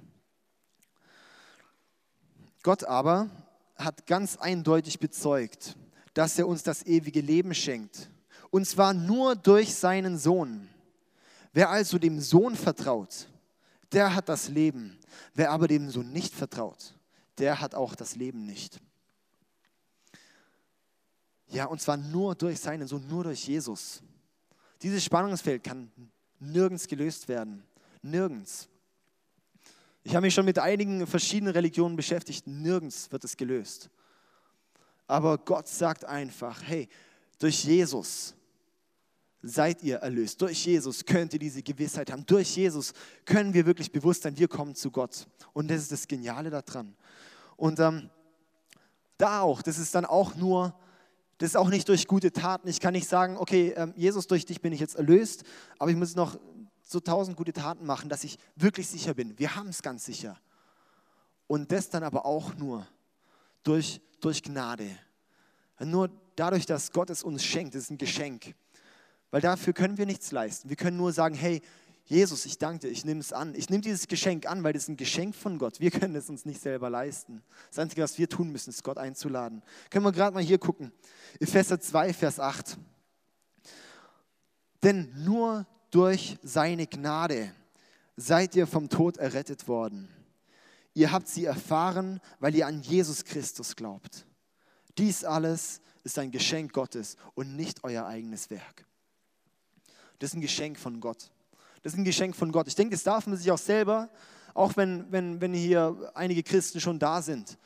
[2.63, 3.29] Gott aber
[3.75, 5.77] hat ganz eindeutig bezeugt,
[6.15, 8.09] dass er uns das ewige Leben schenkt.
[8.51, 10.69] Und zwar nur durch seinen Sohn.
[11.53, 13.29] Wer also dem Sohn vertraut,
[13.91, 14.99] der hat das Leben.
[15.35, 16.95] Wer aber dem Sohn nicht vertraut,
[17.39, 18.81] der hat auch das Leben nicht.
[21.51, 24.03] Ja, und zwar nur durch seinen Sohn, nur durch Jesus.
[24.83, 25.91] Dieses Spannungsfeld kann
[26.39, 27.65] nirgends gelöst werden.
[28.03, 28.69] Nirgends.
[30.03, 32.47] Ich habe mich schon mit einigen verschiedenen Religionen beschäftigt.
[32.47, 33.91] Nirgends wird es gelöst.
[35.07, 36.89] Aber Gott sagt einfach, hey,
[37.39, 38.35] durch Jesus
[39.43, 40.41] seid ihr erlöst.
[40.41, 42.25] Durch Jesus könnt ihr diese Gewissheit haben.
[42.27, 42.93] Durch Jesus
[43.25, 45.27] können wir wirklich bewusst sein, wir kommen zu Gott.
[45.53, 46.95] Und das ist das Geniale daran.
[47.57, 48.09] Und ähm,
[49.19, 50.75] da auch, das ist dann auch nur
[51.41, 52.69] das ist auch nicht durch gute Taten.
[52.69, 55.43] Ich kann nicht sagen, okay, ähm, Jesus, durch dich bin ich jetzt erlöst,
[55.79, 56.39] aber ich muss noch
[56.83, 59.39] so tausend gute Taten machen, dass ich wirklich sicher bin.
[59.39, 60.39] Wir haben es ganz sicher.
[61.47, 62.87] Und das dann aber auch nur
[63.63, 64.91] durch, durch Gnade.
[65.79, 68.55] Nur dadurch, dass Gott es uns schenkt, das ist ein Geschenk.
[69.31, 70.69] Weil dafür können wir nichts leisten.
[70.69, 71.63] Wir können nur sagen, hey,
[72.11, 73.55] Jesus, ich danke dir, ich nehme es an.
[73.55, 75.79] Ich nehme dieses Geschenk an, weil das ist ein Geschenk von Gott.
[75.79, 77.41] Wir können es uns nicht selber leisten.
[77.69, 79.63] Das Einzige, was wir tun müssen, ist Gott einzuladen.
[79.91, 80.91] Können wir gerade mal hier gucken.
[81.39, 82.77] Epheser 2, Vers 8.
[84.83, 87.55] Denn nur durch seine Gnade
[88.17, 90.09] seid ihr vom Tod errettet worden.
[90.95, 94.27] Ihr habt sie erfahren, weil ihr an Jesus Christus glaubt.
[94.99, 98.85] Dies alles ist ein Geschenk Gottes und nicht euer eigenes Werk.
[100.19, 101.31] Das ist ein Geschenk von Gott.
[101.83, 102.69] Das ist ein Geschenk von Gott.
[102.69, 104.11] Ich denke, das darf man sich auch selber
[104.55, 107.59] Auch wenn, wenn, wenn hier einige Christen schon da sind,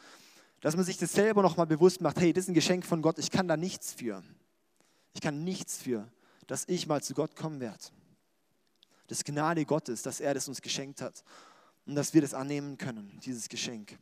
[0.60, 3.18] dass man sich das selber nochmal bewusst macht, hey, das ist ein Geschenk von Gott,
[3.18, 4.22] ich kann da nichts für.
[5.12, 6.08] Ich kann nichts für,
[6.46, 7.84] dass ich mal zu Gott kommen werde.
[9.06, 11.22] Das Gnade Gottes, dass er das uns geschenkt hat
[11.86, 13.98] und dass wir das annehmen können, dieses Geschenk.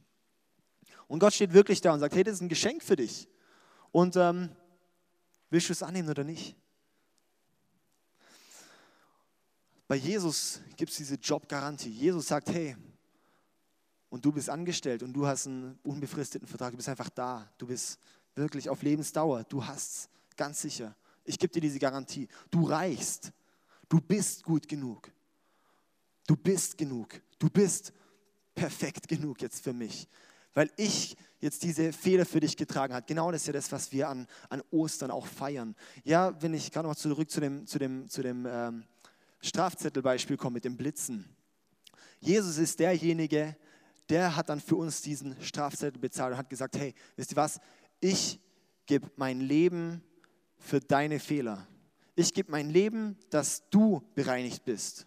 [1.08, 3.28] Und Gott steht wirklich da und sagt, hey, das ist ein Geschenk für dich.
[3.90, 4.50] Und ähm,
[5.50, 6.56] willst du es annehmen oder nicht?
[9.92, 11.90] Bei Jesus gibt es diese Jobgarantie.
[11.90, 12.74] Jesus sagt, hey,
[14.08, 17.66] und du bist angestellt und du hast einen unbefristeten Vertrag, du bist einfach da, du
[17.66, 17.98] bist
[18.34, 20.96] wirklich auf Lebensdauer, du hast es ganz sicher.
[21.26, 22.26] Ich gebe dir diese Garantie.
[22.50, 23.32] Du reichst,
[23.86, 25.12] du bist gut genug.
[26.26, 27.20] Du bist genug.
[27.38, 27.92] Du bist
[28.54, 30.08] perfekt genug jetzt für mich,
[30.54, 33.04] weil ich jetzt diese Fehler für dich getragen habe.
[33.06, 35.76] Genau das ist ja das, was wir an, an Ostern auch feiern.
[36.02, 38.84] Ja, wenn ich gerade noch zurück zu dem, zu dem, zu dem ähm,
[39.42, 41.28] Strafzettelbeispiel komme mit dem Blitzen.
[42.20, 43.56] Jesus ist derjenige,
[44.08, 47.60] der hat dann für uns diesen Strafzettel bezahlt und hat gesagt, hey, wisst ihr was,
[48.00, 48.40] ich
[48.86, 50.02] gebe mein Leben
[50.58, 51.66] für deine Fehler.
[52.14, 55.06] Ich gebe mein Leben, dass du bereinigt bist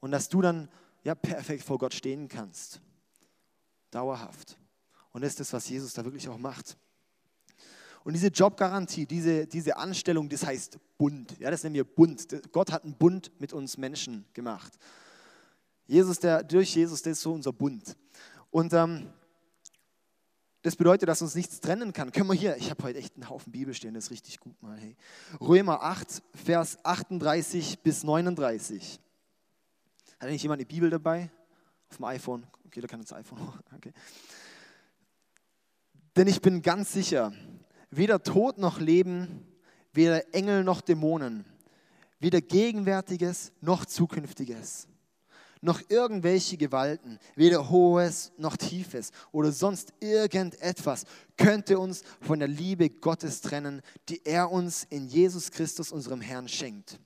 [0.00, 0.68] und dass du dann
[1.02, 2.80] ja, perfekt vor Gott stehen kannst.
[3.90, 4.56] Dauerhaft.
[5.12, 6.78] Und das ist das, was Jesus da wirklich auch macht.
[8.02, 11.38] Und diese Jobgarantie, diese, diese Anstellung, das heißt Bund.
[11.38, 12.26] Ja, das nennen wir Bund.
[12.52, 14.72] Gott hat einen Bund mit uns Menschen gemacht.
[15.86, 17.96] Jesus, der, durch Jesus, das ist so unser Bund.
[18.50, 19.10] Und ähm,
[20.62, 22.12] das bedeutet, dass uns nichts trennen kann.
[22.12, 24.62] Können wir hier, ich habe heute echt einen Haufen Bibel stehen, das ist richtig gut
[24.62, 24.78] mal.
[24.78, 24.96] Hey.
[25.40, 29.00] Römer 8, Vers 38 bis 39.
[30.18, 31.30] Hat eigentlich jemand eine Bibel dabei?
[31.88, 32.46] Auf dem iPhone?
[32.66, 33.38] Okay, da kann das iPhone.
[33.74, 33.92] Okay.
[36.16, 37.32] Denn ich bin ganz sicher,
[37.90, 39.46] weder Tod noch Leben,
[39.92, 41.44] weder Engel noch Dämonen,
[42.18, 44.86] weder Gegenwärtiges noch Zukünftiges,
[45.60, 51.04] noch irgendwelche Gewalten, weder Hohes noch Tiefes oder sonst irgendetwas
[51.36, 56.48] könnte uns von der Liebe Gottes trennen, die er uns in Jesus Christus, unserem Herrn,
[56.48, 56.98] schenkt.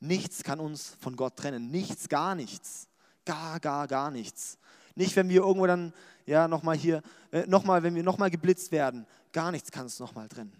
[0.00, 1.70] Nichts kann uns von Gott trennen.
[1.70, 2.88] Nichts, gar nichts.
[3.24, 4.58] Gar, gar, gar nichts.
[4.94, 5.94] Nicht, wenn wir irgendwo dann,
[6.26, 9.06] ja, nochmal hier, äh, nochmal, wenn wir nochmal geblitzt werden.
[9.34, 10.56] Gar nichts kann uns nochmal trennen.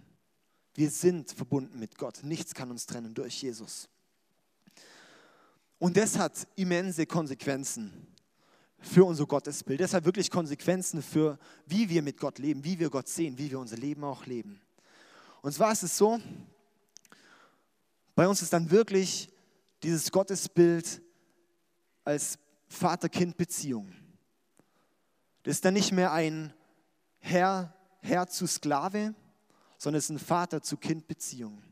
[0.74, 2.24] Wir sind verbunden mit Gott.
[2.24, 3.88] Nichts kann uns trennen durch Jesus.
[5.78, 8.08] Und das hat immense Konsequenzen
[8.80, 9.78] für unser Gottesbild.
[9.78, 13.48] Das hat wirklich Konsequenzen für, wie wir mit Gott leben, wie wir Gott sehen, wie
[13.48, 14.60] wir unser Leben auch leben.
[15.40, 16.20] Und zwar ist es so,
[18.16, 19.30] bei uns ist dann wirklich
[19.84, 21.00] dieses Gottesbild
[22.02, 23.92] als Vater-Kind-Beziehung.
[25.44, 26.52] Das ist dann nicht mehr ein
[27.20, 27.73] Herr,
[28.04, 29.14] Herr zu Sklave,
[29.78, 31.62] sondern es ist eine Vater-zu-Kind-Beziehung.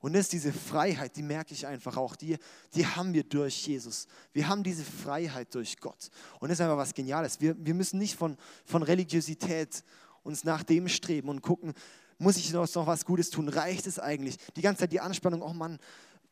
[0.00, 2.36] Und das ist diese Freiheit, die merke ich einfach auch, die,
[2.74, 4.06] die haben wir durch Jesus.
[4.32, 6.10] Wir haben diese Freiheit durch Gott.
[6.38, 7.40] Und das ist einfach was Geniales.
[7.40, 9.82] Wir, wir müssen nicht von, von Religiosität
[10.22, 11.74] uns nach dem streben und gucken,
[12.18, 13.48] muss ich noch, noch was Gutes tun?
[13.48, 14.36] Reicht es eigentlich?
[14.56, 15.78] Die ganze Zeit die Anspannung, oh Mann,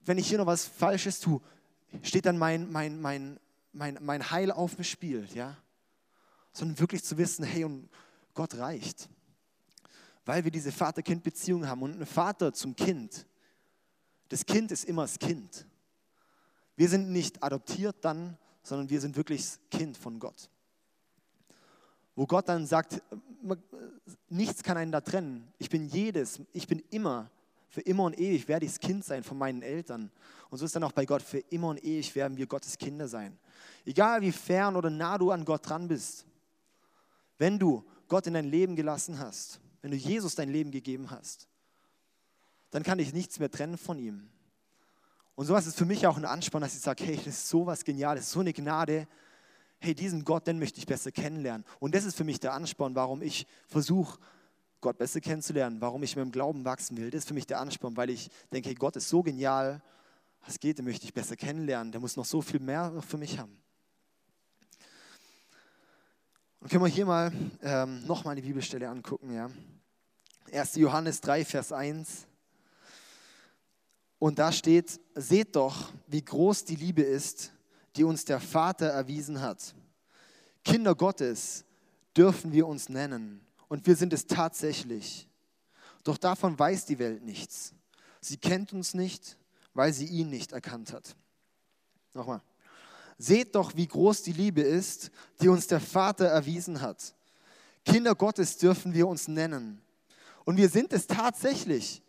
[0.05, 1.41] wenn ich hier noch was Falsches tue,
[2.03, 3.41] steht dann mein, mein, mein,
[3.73, 5.57] mein, mein Heil auf dem Spiel, ja?
[6.53, 7.89] Sondern wirklich zu wissen, hey, und
[8.35, 9.09] Gott reicht.
[10.29, 13.25] Weil wir diese Vater-Kind-Beziehung haben und ein Vater zum Kind.
[14.29, 15.67] Das Kind ist immer das Kind.
[16.77, 20.51] Wir sind nicht adoptiert dann, sondern wir sind wirklich das Kind von Gott.
[22.15, 23.01] Wo Gott dann sagt,
[24.29, 25.51] nichts kann einen da trennen.
[25.57, 27.31] Ich bin jedes, ich bin immer
[27.71, 30.11] für immer und ewig werde ich das Kind sein von meinen Eltern.
[30.51, 33.09] Und so ist dann auch bei Gott, für immer und ewig werden wir Gottes Kinder
[33.09, 33.39] sein.
[33.87, 36.27] Egal wie fern oder nah du an Gott dran bist,
[37.39, 41.49] wenn du Gott in dein Leben gelassen hast, wenn du Jesus dein Leben gegeben hast,
[42.71, 44.29] dann kann dich nichts mehr trennen von ihm.
[45.35, 47.65] Und sowas ist für mich auch ein Ansporn, dass ich sage, hey, das ist so
[47.65, 49.09] was Geniales, so eine Gnade.
[49.79, 51.65] Hey, diesen Gott, den möchte ich besser kennenlernen.
[51.81, 54.19] Und das ist für mich der Ansporn, warum ich versuche,
[54.83, 57.11] Gott besser kennenzulernen, warum ich mit dem Glauben wachsen will.
[57.11, 59.81] Das ist für mich der Ansporn, weil ich denke, hey, Gott ist so genial,
[60.45, 61.93] was geht, den möchte ich besser kennenlernen.
[61.93, 63.57] Der muss noch so viel mehr für mich haben.
[66.61, 69.49] Und können wir hier mal ähm, nochmal die Bibelstelle angucken, ja.
[70.53, 70.77] 1.
[70.77, 72.27] Johannes 3, Vers 1.
[74.19, 77.53] Und da steht, seht doch, wie groß die Liebe ist,
[77.97, 79.75] die uns der Vater erwiesen hat.
[80.65, 81.65] Kinder Gottes
[82.17, 85.29] dürfen wir uns nennen und wir sind es tatsächlich.
[86.05, 87.75] Doch davon weiß die Welt nichts.
[88.21, 89.37] Sie kennt uns nicht,
[89.75, 91.15] weil sie ihn nicht erkannt hat.
[92.15, 92.43] Nochmal.
[93.19, 97.15] Seht doch, wie groß die Liebe ist, die uns der Vater erwiesen hat.
[97.85, 99.81] Kinder Gottes dürfen wir uns nennen.
[100.49, 102.03] Und wir sind es tatsächlich.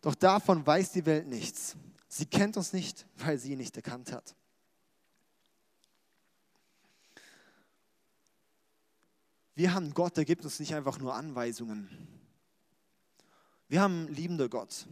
[0.00, 1.76] Doch davon weiß die Welt nichts.
[2.08, 4.34] Sie kennt uns nicht, weil sie ihn nicht erkannt hat.
[9.54, 11.90] Wir haben Gott, der gibt uns nicht einfach nur Anweisungen.
[13.68, 14.86] Wir haben liebender liebenden Gott.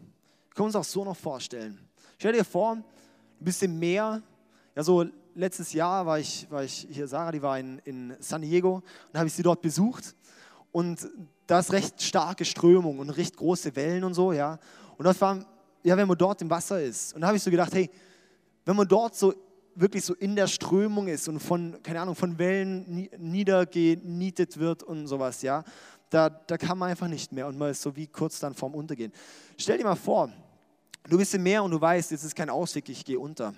[0.48, 1.88] Wir können uns auch so noch vorstellen.
[2.18, 4.22] Stell dir vor, du bist im Meer.
[4.74, 8.42] Ja, so letztes Jahr war ich, war ich hier, Sarah, die war in, in San
[8.42, 10.14] Diego und habe ich sie dort besucht.
[10.72, 11.08] Und
[11.46, 14.58] da ist recht starke Strömung und recht große Wellen und so, ja.
[14.96, 15.44] Und das war,
[15.82, 17.14] ja, wenn man dort im Wasser ist.
[17.14, 17.90] Und da habe ich so gedacht, hey,
[18.64, 19.34] wenn man dort so
[19.74, 25.06] wirklich so in der Strömung ist und von, keine Ahnung, von Wellen niedergenietet wird und
[25.06, 25.64] sowas, ja,
[26.10, 28.74] da, da kann man einfach nicht mehr und man ist so wie kurz dann vorm
[28.74, 29.12] Untergehen.
[29.56, 30.30] Stell dir mal vor,
[31.08, 33.54] du bist im Meer und du weißt, jetzt ist kein Ausweg, ich gehe unter.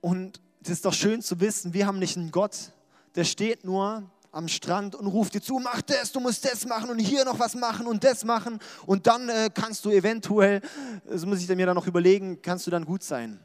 [0.00, 2.72] Und es ist doch schön zu wissen, wir haben nicht einen Gott,
[3.14, 6.90] der steht nur am Strand und ruft dir zu, mach das, du musst das machen
[6.90, 10.62] und hier noch was machen und das machen und dann äh, kannst du eventuell,
[11.06, 13.38] das muss ich mir dann noch überlegen, kannst du dann gut sein.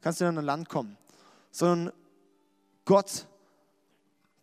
[0.00, 0.96] Kannst du dann an Land kommen.
[1.50, 1.92] Sondern
[2.84, 3.26] Gott,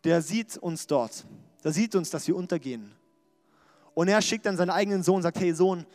[0.02, 1.24] der sieht uns dort.
[1.62, 2.92] Der sieht uns, dass wir untergehen.
[3.94, 5.86] Und er schickt dann seinen eigenen Sohn und sagt, hey Sohn,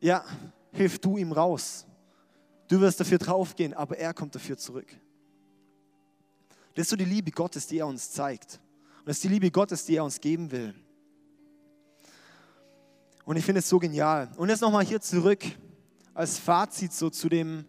[0.00, 0.24] ja,
[0.72, 1.86] hilf du ihm raus.
[2.68, 4.86] Du wirst dafür draufgehen, aber er kommt dafür zurück.
[6.76, 8.60] Das ist so die Liebe Gottes, die er uns zeigt.
[8.98, 10.74] Und das ist die Liebe Gottes, die er uns geben will.
[13.24, 14.30] Und ich finde es so genial.
[14.36, 15.42] Und jetzt nochmal hier zurück
[16.12, 17.64] als Fazit so zu dem,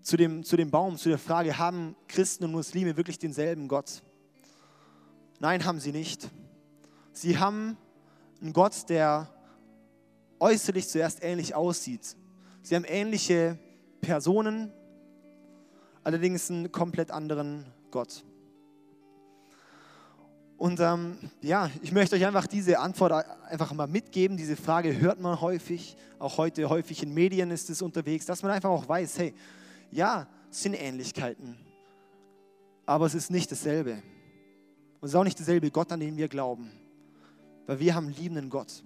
[0.00, 4.00] zu, dem, zu dem Baum, zu der Frage, haben Christen und Muslime wirklich denselben Gott?
[5.40, 6.30] Nein, haben sie nicht.
[7.12, 7.76] Sie haben
[8.40, 9.28] einen Gott, der
[10.38, 12.16] äußerlich zuerst ähnlich aussieht.
[12.62, 13.58] Sie haben ähnliche
[14.00, 14.72] Personen,
[16.04, 18.24] allerdings einen komplett anderen Gott.
[20.62, 24.36] Und ähm, ja, ich möchte euch einfach diese Antwort einfach mal mitgeben.
[24.36, 28.52] Diese Frage hört man häufig, auch heute häufig in Medien ist es unterwegs, dass man
[28.52, 29.34] einfach auch weiß, hey,
[29.90, 31.56] ja, es sind Ähnlichkeiten,
[32.86, 33.94] aber es ist nicht dasselbe.
[35.00, 36.70] Und es ist auch nicht derselbe Gott, an den wir glauben,
[37.66, 38.84] weil wir haben liebenden Gott.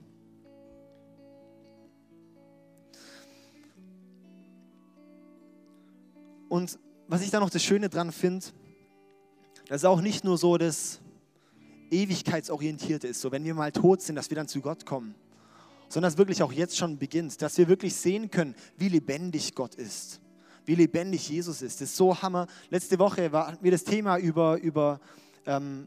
[6.49, 8.47] Und was ich da noch das Schöne dran finde,
[9.69, 11.01] dass auch nicht nur so das
[11.91, 15.15] Ewigkeitsorientierte ist, so wenn wir mal tot sind, dass wir dann zu Gott kommen,
[15.89, 19.77] sondern dass wirklich auch jetzt schon beginnt, dass wir wirklich sehen können, wie lebendig Gott
[19.77, 20.21] ist,
[20.65, 21.81] wie lebendig Jesus ist.
[21.81, 22.49] Das ist so Hammer.
[22.71, 25.01] Letzte Woche war, hatten wir das Thema über, über
[25.47, 25.87] ähm,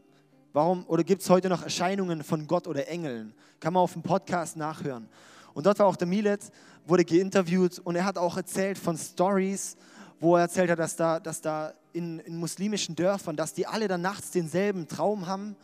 [0.52, 3.34] warum oder gibt es heute noch Erscheinungen von Gott oder Engeln?
[3.60, 5.08] Kann man auf dem Podcast nachhören.
[5.52, 6.40] Und dort war auch der Milet,
[6.86, 9.76] wurde geinterviewt und er hat auch erzählt von Stories,
[10.20, 13.88] wo er erzählt hat, dass da, dass da in, in muslimischen Dörfern, dass die alle
[13.88, 15.56] dann nachts denselben Traum haben,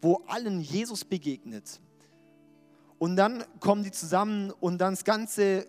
[0.00, 1.80] wo allen Jesus begegnet.
[2.98, 5.66] Und dann kommen die zusammen und dann das ganze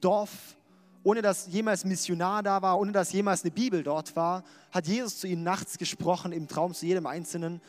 [0.00, 0.56] Dorf,
[1.02, 5.18] ohne dass jemals Missionar da war, ohne dass jemals eine Bibel dort war, hat Jesus
[5.18, 7.60] zu ihnen nachts gesprochen, im Traum zu jedem Einzelnen.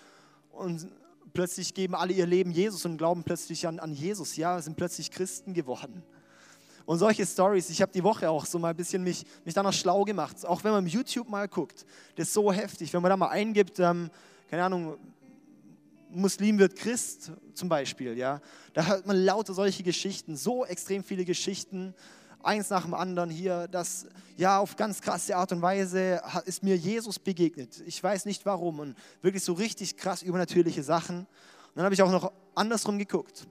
[0.52, 0.88] Und
[1.34, 4.38] plötzlich geben alle ihr Leben Jesus und glauben plötzlich an, an Jesus.
[4.38, 6.04] Ja, sind plötzlich Christen geworden.
[6.86, 9.74] Und solche Stories, ich habe die Woche auch so mal ein bisschen mich, mich danach
[9.74, 10.46] schlau gemacht.
[10.46, 12.94] Auch wenn man YouTube mal guckt, das ist so heftig.
[12.94, 14.10] Wenn man da mal eingibt, ähm,
[14.50, 14.98] keine Ahnung,
[16.10, 18.40] Muslim wird Christ zum Beispiel, ja,
[18.74, 21.96] da hört man lauter solche Geschichten, so extrem viele Geschichten,
[22.44, 26.76] eins nach dem anderen hier, dass ja auf ganz krasse Art und Weise ist mir
[26.76, 27.82] Jesus begegnet.
[27.86, 31.20] Ich weiß nicht warum und wirklich so richtig krass übernatürliche Sachen.
[31.20, 31.28] Und
[31.76, 33.48] dann habe ich auch noch andersrum geguckt.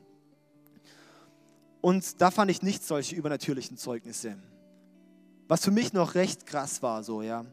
[1.83, 4.37] Und da fand ich nicht solche übernatürlichen Zeugnisse.
[5.49, 7.45] Was für mich noch recht krass war, so, ja.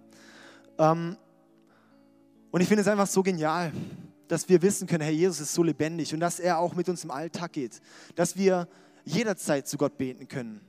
[0.78, 1.18] Ähm,
[2.52, 3.74] und ich finde es einfach so genial,
[4.28, 7.04] dass wir wissen können, Herr Jesus ist so lebendig und dass er auch mit uns
[7.04, 7.82] im Alltag geht.
[8.14, 8.68] Dass wir
[9.04, 10.62] jederzeit zu Gott beten können.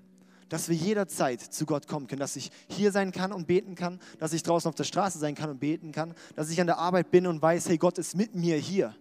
[0.48, 2.20] Dass wir jederzeit zu Gott kommen können.
[2.20, 4.00] Dass ich hier sein kann und beten kann.
[4.18, 6.14] Dass ich draußen auf der Straße sein kann und beten kann.
[6.34, 8.96] Dass ich an der Arbeit bin und weiß, hey, Gott ist mit mir hier.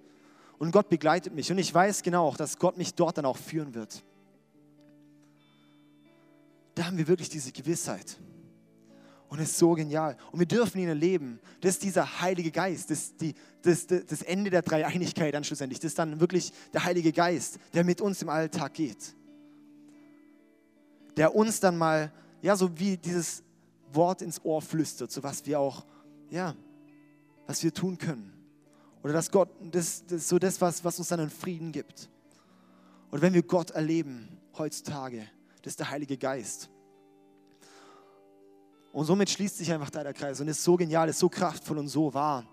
[0.58, 1.50] Und Gott begleitet mich.
[1.50, 4.04] Und ich weiß genau auch, dass Gott mich dort dann auch führen wird
[6.80, 8.18] da haben wir wirklich diese Gewissheit.
[9.28, 10.16] Und es ist so genial.
[10.32, 11.42] Und wir dürfen ihn erleben.
[11.60, 12.90] Das ist dieser Heilige Geist.
[12.90, 15.82] Das die, das, das, Ende der Dreieinigkeit dann schlussendlich.
[15.82, 19.14] Das ist dann wirklich der Heilige Geist, der mit uns im Alltag geht.
[21.18, 23.44] Der uns dann mal, ja, so wie dieses
[23.92, 25.86] Wort ins Ohr flüstert, so was wir auch,
[26.30, 26.56] ja,
[27.46, 28.32] was wir tun können.
[29.04, 32.10] Oder dass Gott, das, das so das, was, was uns dann einen Frieden gibt.
[33.12, 35.28] Und wenn wir Gott erleben heutzutage,
[35.62, 36.70] das ist der Heilige Geist.
[38.92, 41.78] Und somit schließt sich einfach da der Kreis und ist so genial, ist so kraftvoll
[41.78, 42.46] und so wahr.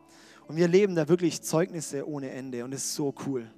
[0.48, 3.50] Und wir erleben da wirklich Zeugnisse ohne Ende und ist so cool.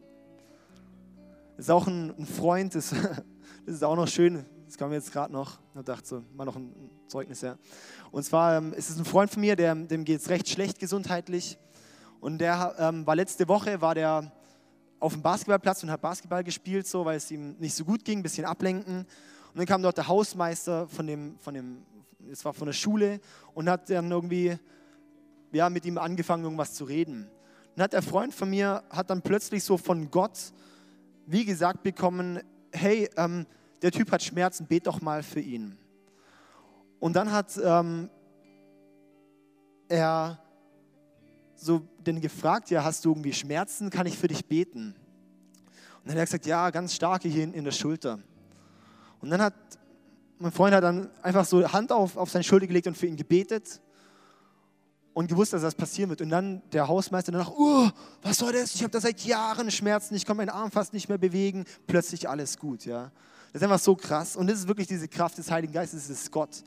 [1.56, 2.90] Das ist auch ein, ein Freund, das,
[3.66, 5.58] das, ist auch noch schön, Das kam jetzt gerade noch.
[5.76, 7.58] Ich dachte so, mal noch ein Zeugnis, ja.
[8.12, 10.78] Und zwar ähm, ist es ein Freund von mir, der, dem geht es recht schlecht
[10.78, 11.58] gesundheitlich.
[12.20, 14.32] Und der ähm, war letzte Woche, war der
[15.00, 18.20] auf dem Basketballplatz und hat Basketball gespielt, so, weil es ihm nicht so gut ging,
[18.20, 19.06] ein bisschen ablenken.
[19.52, 21.82] Und dann kam dort der Hausmeister von dem, von dem,
[22.30, 23.20] es war von der Schule
[23.54, 24.58] und hat dann irgendwie,
[25.52, 27.28] ja, mit ihm angefangen, irgendwas zu reden.
[27.74, 30.52] Und hat der Freund von mir, hat dann plötzlich so von Gott,
[31.26, 32.40] wie gesagt, bekommen,
[32.72, 33.46] hey, ähm,
[33.82, 35.78] der Typ hat Schmerzen, bet doch mal für ihn.
[37.00, 38.10] Und dann hat ähm,
[39.88, 40.42] er
[41.54, 44.94] so den gefragt, ja, hast du irgendwie Schmerzen, kann ich für dich beten?
[45.98, 48.18] Und dann hat er gesagt, ja, ganz starke hier in der Schulter.
[49.20, 49.54] Und dann hat
[50.38, 53.16] mein Freund hat dann einfach so Hand auf, auf seine Schulter gelegt und für ihn
[53.16, 53.80] gebetet
[55.12, 56.20] und gewusst, dass das passieren wird.
[56.20, 57.88] Und dann der Hausmeister danach, oh,
[58.22, 58.74] was soll das?
[58.74, 61.64] Ich habe da seit Jahren Schmerzen, ich kann meinen Arm fast nicht mehr bewegen.
[61.86, 63.10] Plötzlich alles gut, ja.
[63.52, 64.36] Das ist einfach so krass.
[64.36, 66.62] Und das ist wirklich diese Kraft des Heiligen Geistes, das ist Gott.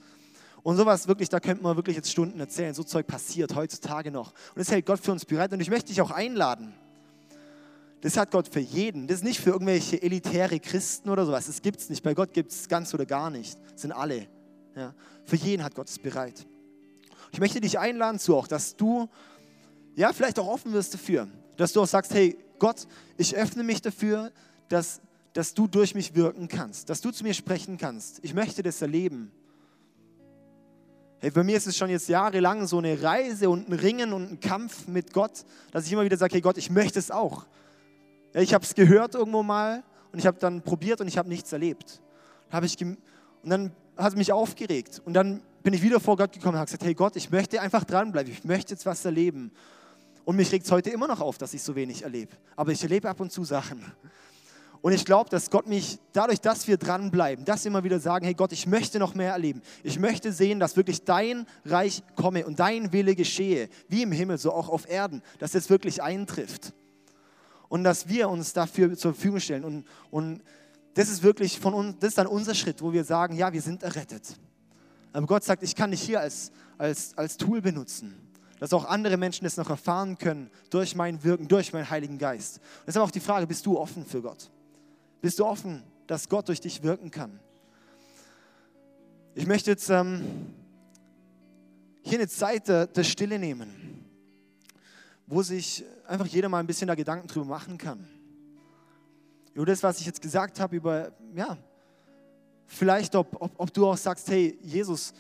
[0.64, 2.74] Und sowas wirklich, da könnte man wirklich jetzt Stunden erzählen.
[2.74, 4.32] So Zeug passiert heutzutage noch.
[4.32, 5.54] Und das hält Gott für uns bereit.
[5.54, 6.74] Und ich möchte dich auch einladen.
[8.02, 9.08] Das hat Gott für jeden.
[9.08, 11.46] Das ist nicht für irgendwelche elitäre Christen oder sowas.
[11.46, 12.04] Das gibt es nicht.
[12.04, 13.58] Bei Gott gibt es ganz oder gar nicht.
[13.72, 14.28] Das sind alle.
[14.76, 14.94] Ja.
[15.26, 16.46] Für jeden hat Gott es bereit.
[17.32, 19.08] Ich möchte dich einladen zu auch, dass du
[19.96, 21.28] ja vielleicht auch offen wirst dafür.
[21.58, 22.88] Dass du auch sagst, hey Gott,
[23.18, 24.32] ich öffne mich dafür,
[24.68, 25.00] dass,
[25.34, 26.90] dass du durch mich wirken kannst.
[26.90, 28.20] Dass du zu mir sprechen kannst.
[28.24, 29.32] Ich möchte das erleben.
[31.20, 34.32] Hey, bei mir ist es schon jetzt jahrelang so eine Reise und ein Ringen und
[34.32, 37.46] ein Kampf mit Gott, dass ich immer wieder sage, hey Gott, ich möchte es auch.
[38.34, 41.52] Ich habe es gehört irgendwo mal und ich habe dann probiert und ich habe nichts
[41.52, 42.02] erlebt.
[42.50, 42.98] Hab ich und
[43.44, 46.66] dann hat es mich aufgeregt und dann bin ich wieder vor Gott gekommen und habe
[46.66, 49.52] gesagt, hey Gott, ich möchte einfach dranbleiben, ich möchte jetzt was erleben.
[50.24, 52.32] Und mich regt es heute immer noch auf, dass ich so wenig erlebe.
[52.56, 53.84] Aber ich erlebe ab und zu Sachen.
[54.82, 58.26] Und ich glaube, dass Gott mich, dadurch, dass wir dranbleiben, dass wir immer wieder sagen,
[58.26, 59.62] hey Gott, ich möchte noch mehr erleben.
[59.84, 64.40] Ich möchte sehen, dass wirklich dein Reich komme und dein Wille geschehe, wie im Himmel,
[64.40, 66.74] so auch auf Erden, dass es wirklich eintrifft.
[67.72, 69.64] Und dass wir uns dafür zur Verfügung stellen.
[69.64, 70.44] Und, und
[70.94, 73.62] das ist wirklich von uns, das ist dann unser Schritt, wo wir sagen, ja, wir
[73.62, 74.36] sind errettet.
[75.14, 78.28] Aber Gott sagt, ich kann dich hier als, als, als Tool benutzen
[78.62, 82.58] dass auch andere Menschen das noch erfahren können durch mein Wirken, durch meinen Heiligen Geist.
[82.58, 84.52] Und deshalb auch die Frage, bist du offen für Gott?
[85.20, 87.40] Bist du offen, dass Gott durch dich wirken kann?
[89.34, 90.22] Ich möchte jetzt ähm,
[92.04, 93.91] hier eine Zeit der, der Stille nehmen,
[95.32, 98.06] wo sich einfach jeder mal ein bisschen da Gedanken drüber machen kann.
[99.54, 101.58] Über das, was ich jetzt gesagt habe, über, ja,
[102.66, 105.14] vielleicht, ob, ob, ob du auch sagst, hey, Jesus,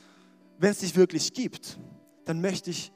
[0.59, 1.79] wenn es dich wirklich gibt,
[2.25, 2.91] dann möchte ich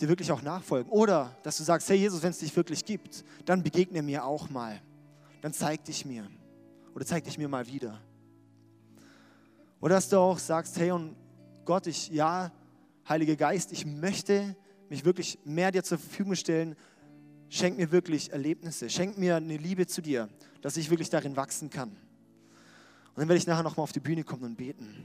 [0.00, 0.90] dir wirklich auch nachfolgen.
[0.90, 4.48] Oder dass du sagst, hey Jesus, wenn es dich wirklich gibt, dann begegne mir auch
[4.48, 4.80] mal.
[5.42, 6.26] Dann zeig dich mir.
[6.94, 8.00] Oder zeig dich mir mal wieder.
[9.80, 11.14] Oder dass du auch sagst, hey und
[11.66, 12.50] Gott, ich, ja,
[13.06, 14.56] Heiliger Geist, ich möchte
[14.94, 16.76] mich wirklich mehr dir zur Verfügung stellen.
[17.48, 18.88] Schenk mir wirklich Erlebnisse.
[18.88, 20.28] Schenk mir eine Liebe zu dir,
[20.62, 21.90] dass ich wirklich darin wachsen kann.
[21.90, 25.04] Und dann werde ich nachher nochmal auf die Bühne kommen und beten.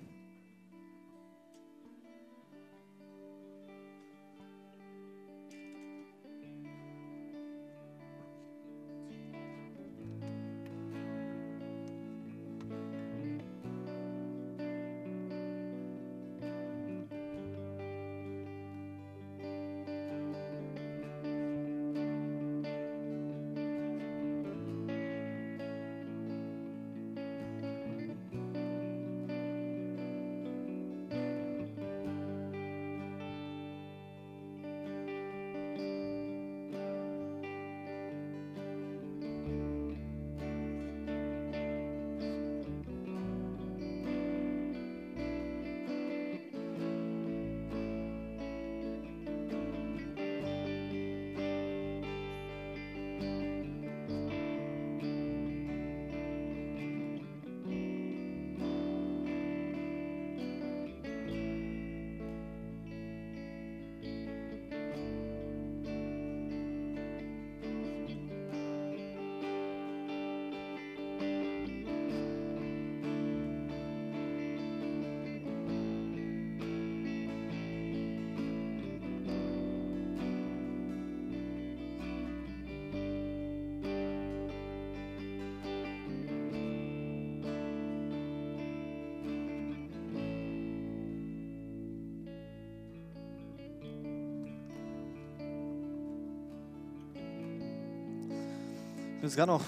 [99.20, 99.66] Ich muss gerade noch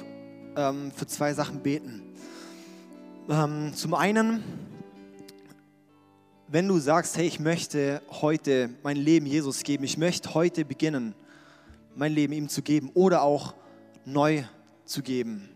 [0.55, 2.03] ähm, für zwei Sachen beten.
[3.29, 4.41] Ähm, zum einen,
[6.47, 11.13] wenn du sagst, hey, ich möchte heute mein Leben Jesus geben, ich möchte heute beginnen,
[11.97, 13.53] mein Leben ihm zu geben oder auch
[14.05, 14.45] neu
[14.85, 15.49] zu geben,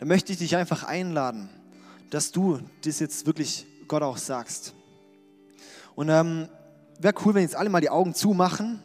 [0.00, 1.50] dann möchte ich dich einfach einladen,
[2.10, 4.74] dass du das jetzt wirklich Gott auch sagst.
[5.94, 6.48] Und ähm,
[6.98, 8.82] wäre cool, wenn jetzt alle mal die Augen zumachen,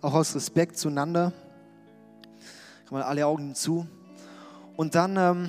[0.00, 1.34] auch aus Respekt zueinander.
[2.90, 3.86] Man alle Augen zu.
[4.76, 5.48] Und dann ähm,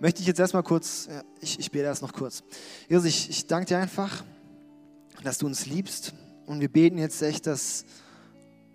[0.00, 2.42] möchte ich jetzt erstmal kurz, ja, ich, ich bete erst noch kurz.
[2.88, 4.24] Jesus, ich, ich danke dir einfach,
[5.22, 6.14] dass du uns liebst.
[6.46, 7.84] Und wir beten jetzt echt, dass,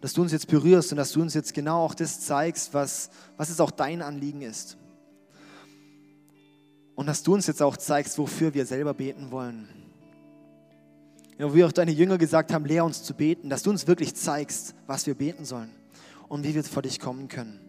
[0.02, 3.10] dass du uns jetzt berührst und dass du uns jetzt genau auch das zeigst, was,
[3.38, 4.78] was es auch dein Anliegen ist.
[6.96, 9.68] Und dass du uns jetzt auch zeigst, wofür wir selber beten wollen.
[11.40, 14.14] Ja, wie auch deine Jünger gesagt haben, lehr uns zu beten, dass du uns wirklich
[14.14, 15.72] zeigst, was wir beten sollen
[16.34, 17.60] und wie wir vor dich kommen können.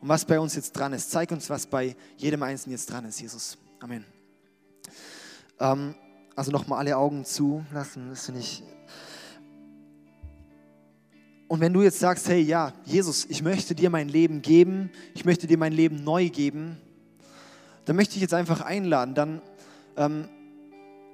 [0.00, 1.12] Und was bei uns jetzt dran ist.
[1.12, 3.56] Zeig uns, was bei jedem Einzelnen jetzt dran ist, Jesus.
[3.78, 4.04] Amen.
[5.60, 5.94] Ähm,
[6.34, 8.64] also nochmal alle Augen zu lassen, das finde ich.
[11.46, 15.24] Und wenn du jetzt sagst, hey, ja, Jesus, ich möchte dir mein Leben geben, ich
[15.24, 16.78] möchte dir mein Leben neu geben,
[17.84, 19.40] dann möchte ich jetzt einfach einladen, dann,
[19.96, 20.28] ähm,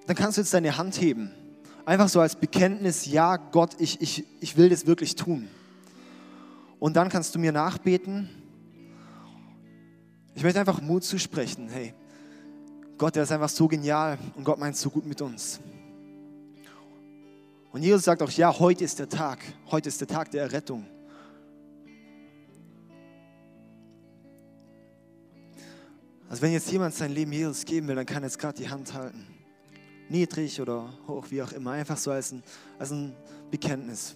[0.07, 1.31] dann kannst du jetzt deine Hand heben.
[1.85, 5.51] Einfach so als Bekenntnis, ja, Gott, ich, ich, ich will das wirklich tun.
[6.79, 8.29] Und dann kannst du mir nachbeten
[10.39, 11.69] ich möchte einfach Mut zusprechen.
[11.69, 11.93] Hey,
[12.97, 15.59] Gott, der ist einfach so genial und Gott meint so gut mit uns.
[17.73, 19.41] Und Jesus sagt auch, ja, heute ist der Tag.
[19.69, 20.87] Heute ist der Tag der Errettung.
[26.29, 28.71] Also wenn jetzt jemand sein Leben Jesus geben will, dann kann er jetzt gerade die
[28.71, 29.27] Hand halten.
[30.09, 31.73] Niedrig oder hoch, wie auch immer.
[31.73, 32.45] Einfach so als ein,
[32.79, 33.13] als ein
[33.51, 34.15] Bekenntnis.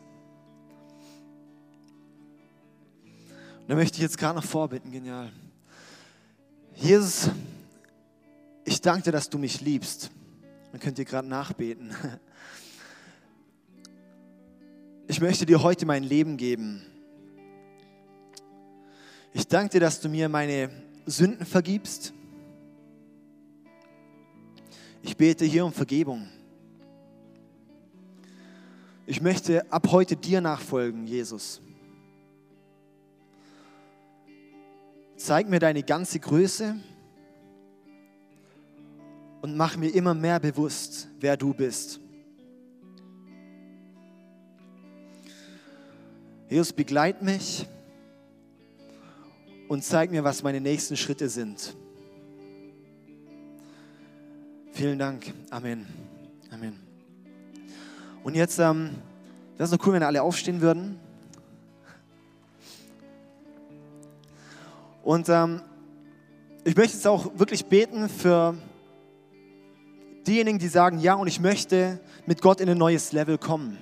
[3.73, 5.33] Da möchte ich jetzt gerade noch vorbitten, genial.
[6.75, 7.31] Jesus,
[8.67, 10.11] ich danke dir, dass du mich liebst.
[10.73, 11.97] Man könnte gerade nachbeten.
[15.07, 16.83] Ich möchte dir heute mein Leben geben.
[19.33, 20.71] Ich danke dir, dass du mir meine
[21.07, 22.13] Sünden vergibst.
[25.03, 26.29] Ich bete hier um Vergebung.
[29.07, 31.63] Ich möchte ab heute dir nachfolgen, Jesus.
[35.25, 36.75] Zeig mir deine ganze Größe
[39.41, 42.01] und mach mir immer mehr bewusst, wer du bist.
[46.51, 47.69] Jesus, begleit mich
[49.69, 51.77] und zeig mir, was meine nächsten Schritte sind.
[54.73, 55.33] Vielen Dank.
[55.51, 55.87] Amen.
[56.51, 56.81] Amen.
[58.25, 58.91] Und jetzt ähm,
[59.57, 60.99] wäre es noch cool, wenn alle aufstehen würden.
[65.03, 65.61] Und ähm,
[66.65, 68.55] ich möchte jetzt auch wirklich beten für
[70.27, 73.79] diejenigen, die sagen, ja, und ich möchte mit Gott in ein neues Level kommen.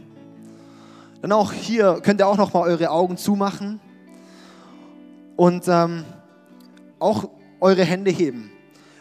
[1.21, 3.81] Dann auch hier könnt ihr auch noch mal eure Augen zumachen
[5.37, 6.05] und ähm,
[6.99, 7.29] auch
[7.61, 8.51] eure Hände heben.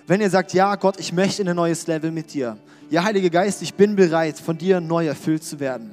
[0.05, 2.57] Wenn ihr sagt, ja, Gott, ich möchte in ein neues Level mit dir.
[2.89, 5.91] Ja, Heiliger Geist, ich bin bereit, von dir neu erfüllt zu werden.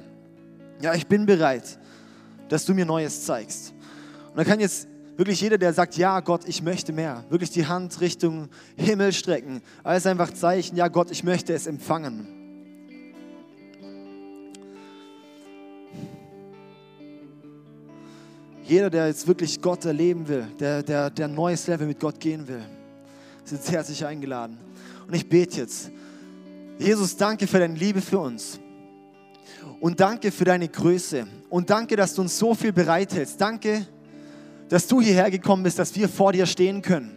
[0.81, 1.79] Ja, ich bin bereit,
[2.49, 3.73] dass du mir Neues zeigst.
[4.29, 4.87] Und dann kann jetzt
[5.17, 9.61] wirklich jeder, der sagt, ja Gott, ich möchte mehr, wirklich die Hand Richtung Himmel strecken.
[9.83, 12.27] Alles einfach Zeichen, ja Gott, ich möchte es empfangen.
[18.63, 22.19] Jeder, der jetzt wirklich Gott erleben will, der, der, der ein neues Level mit Gott
[22.19, 22.61] gehen will,
[23.43, 24.57] ist jetzt herzlich eingeladen.
[25.07, 25.89] Und ich bete jetzt.
[26.77, 28.59] Jesus, danke für deine Liebe für uns.
[29.79, 31.25] Und danke für deine Größe.
[31.49, 33.39] Und danke, dass du uns so viel bereithältst.
[33.39, 33.87] Danke,
[34.69, 37.11] dass du hierher gekommen bist, dass wir vor dir stehen können.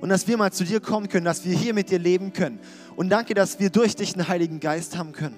[0.00, 2.58] Und dass wir mal zu dir kommen können, dass wir hier mit dir leben können.
[2.96, 5.36] Und danke, dass wir durch dich einen Heiligen Geist haben können.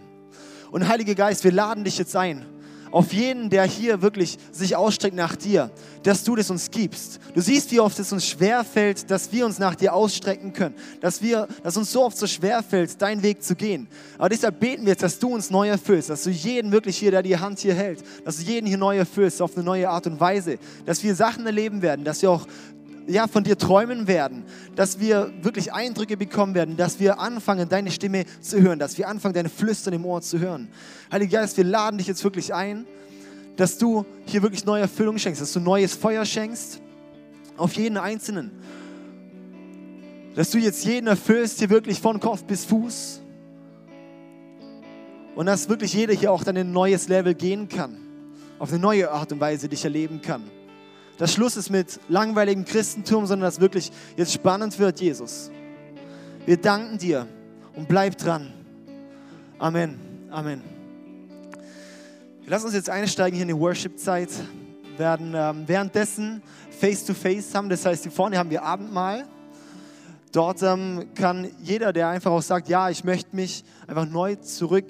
[0.71, 2.47] Und Heiliger Geist, wir laden dich jetzt ein
[2.95, 5.73] auf jeden, der hier wirklich sich ausstreckt nach dir,
[6.05, 7.19] dass du das uns gibst.
[7.35, 11.21] Du siehst, wie oft es uns schwerfällt, dass wir uns nach dir ausstrecken können, dass,
[11.21, 13.89] wir, dass uns so oft so schwerfällt, deinen Weg zu gehen.
[14.17, 17.11] Aber deshalb beten wir jetzt, dass du uns neu erfüllst, dass du jeden wirklich hier,
[17.11, 20.07] der die Hand hier hält, dass du jeden hier neu erfüllst auf eine neue Art
[20.07, 22.47] und Weise, dass wir Sachen erleben werden, dass wir auch
[23.07, 24.45] ja, von dir träumen werden,
[24.77, 29.09] dass wir wirklich Eindrücke bekommen werden, dass wir anfangen, deine Stimme zu hören, dass wir
[29.09, 30.69] anfangen, deine Flüstern im Ohr zu hören.
[31.13, 32.87] Heiliger Geist, wir laden dich jetzt wirklich ein,
[33.57, 36.81] dass du hier wirklich neue Erfüllung schenkst, dass du neues Feuer schenkst
[37.57, 38.51] auf jeden Einzelnen.
[40.35, 43.21] Dass du jetzt jeden erfüllst, hier wirklich von Kopf bis Fuß.
[45.37, 47.97] Und dass wirklich jeder hier auch dann in ein neues Level gehen kann,
[48.59, 50.43] auf eine neue Art und Weise dich erleben kann
[51.19, 55.51] dass Schluss ist mit langweiligem Christentum, sondern dass wirklich jetzt spannend wird, Jesus.
[56.47, 57.27] Wir danken dir
[57.75, 58.53] und bleib dran.
[59.59, 59.99] Amen.
[60.31, 60.63] Amen.
[62.43, 64.29] Wir lassen uns jetzt einsteigen hier in die Worship-Zeit.
[64.99, 66.43] werden ähm, währenddessen
[66.79, 67.69] Face-to-Face -face haben.
[67.69, 69.25] Das heißt, hier vorne haben wir Abendmahl.
[70.33, 74.87] Dort ähm, kann jeder, der einfach auch sagt, ja, ich möchte mich einfach neu zurück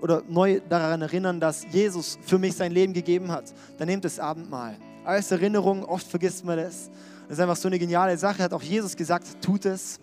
[0.00, 4.18] oder neu daran erinnern, dass Jesus für mich sein Leben gegeben hat, dann nehmt das
[4.18, 4.76] Abendmahl.
[5.08, 6.90] Als Erinnerung, oft vergisst man das.
[7.28, 10.00] Das ist einfach so eine geniale Sache, hat auch Jesus gesagt, tut es.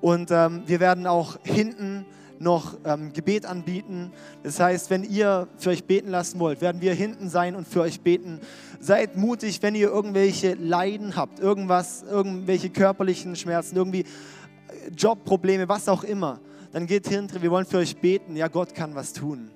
[0.00, 2.04] Und ähm, wir werden auch hinten
[2.40, 4.10] noch ähm, Gebet anbieten.
[4.42, 7.82] Das heißt, wenn ihr für euch beten lassen wollt, werden wir hinten sein und für
[7.82, 8.40] euch beten.
[8.80, 15.88] Seid mutig, wenn ihr irgendwelche Leiden habt, irgendwas, irgendwelche körperlichen Schmerzen, irgendwie äh, Jobprobleme, was
[15.88, 16.40] auch immer.
[16.72, 18.34] Dann geht hinten, wir wollen für euch beten.
[18.34, 19.52] Ja, Gott kann was tun.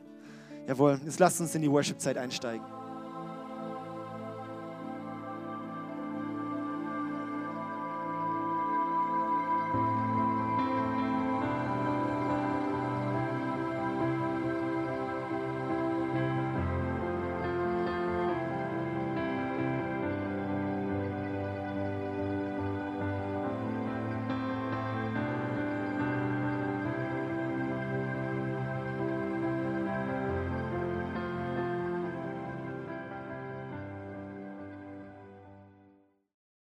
[0.69, 2.78] Jawohl, jetzt lasst uns in die Worship-Zeit einsteigen.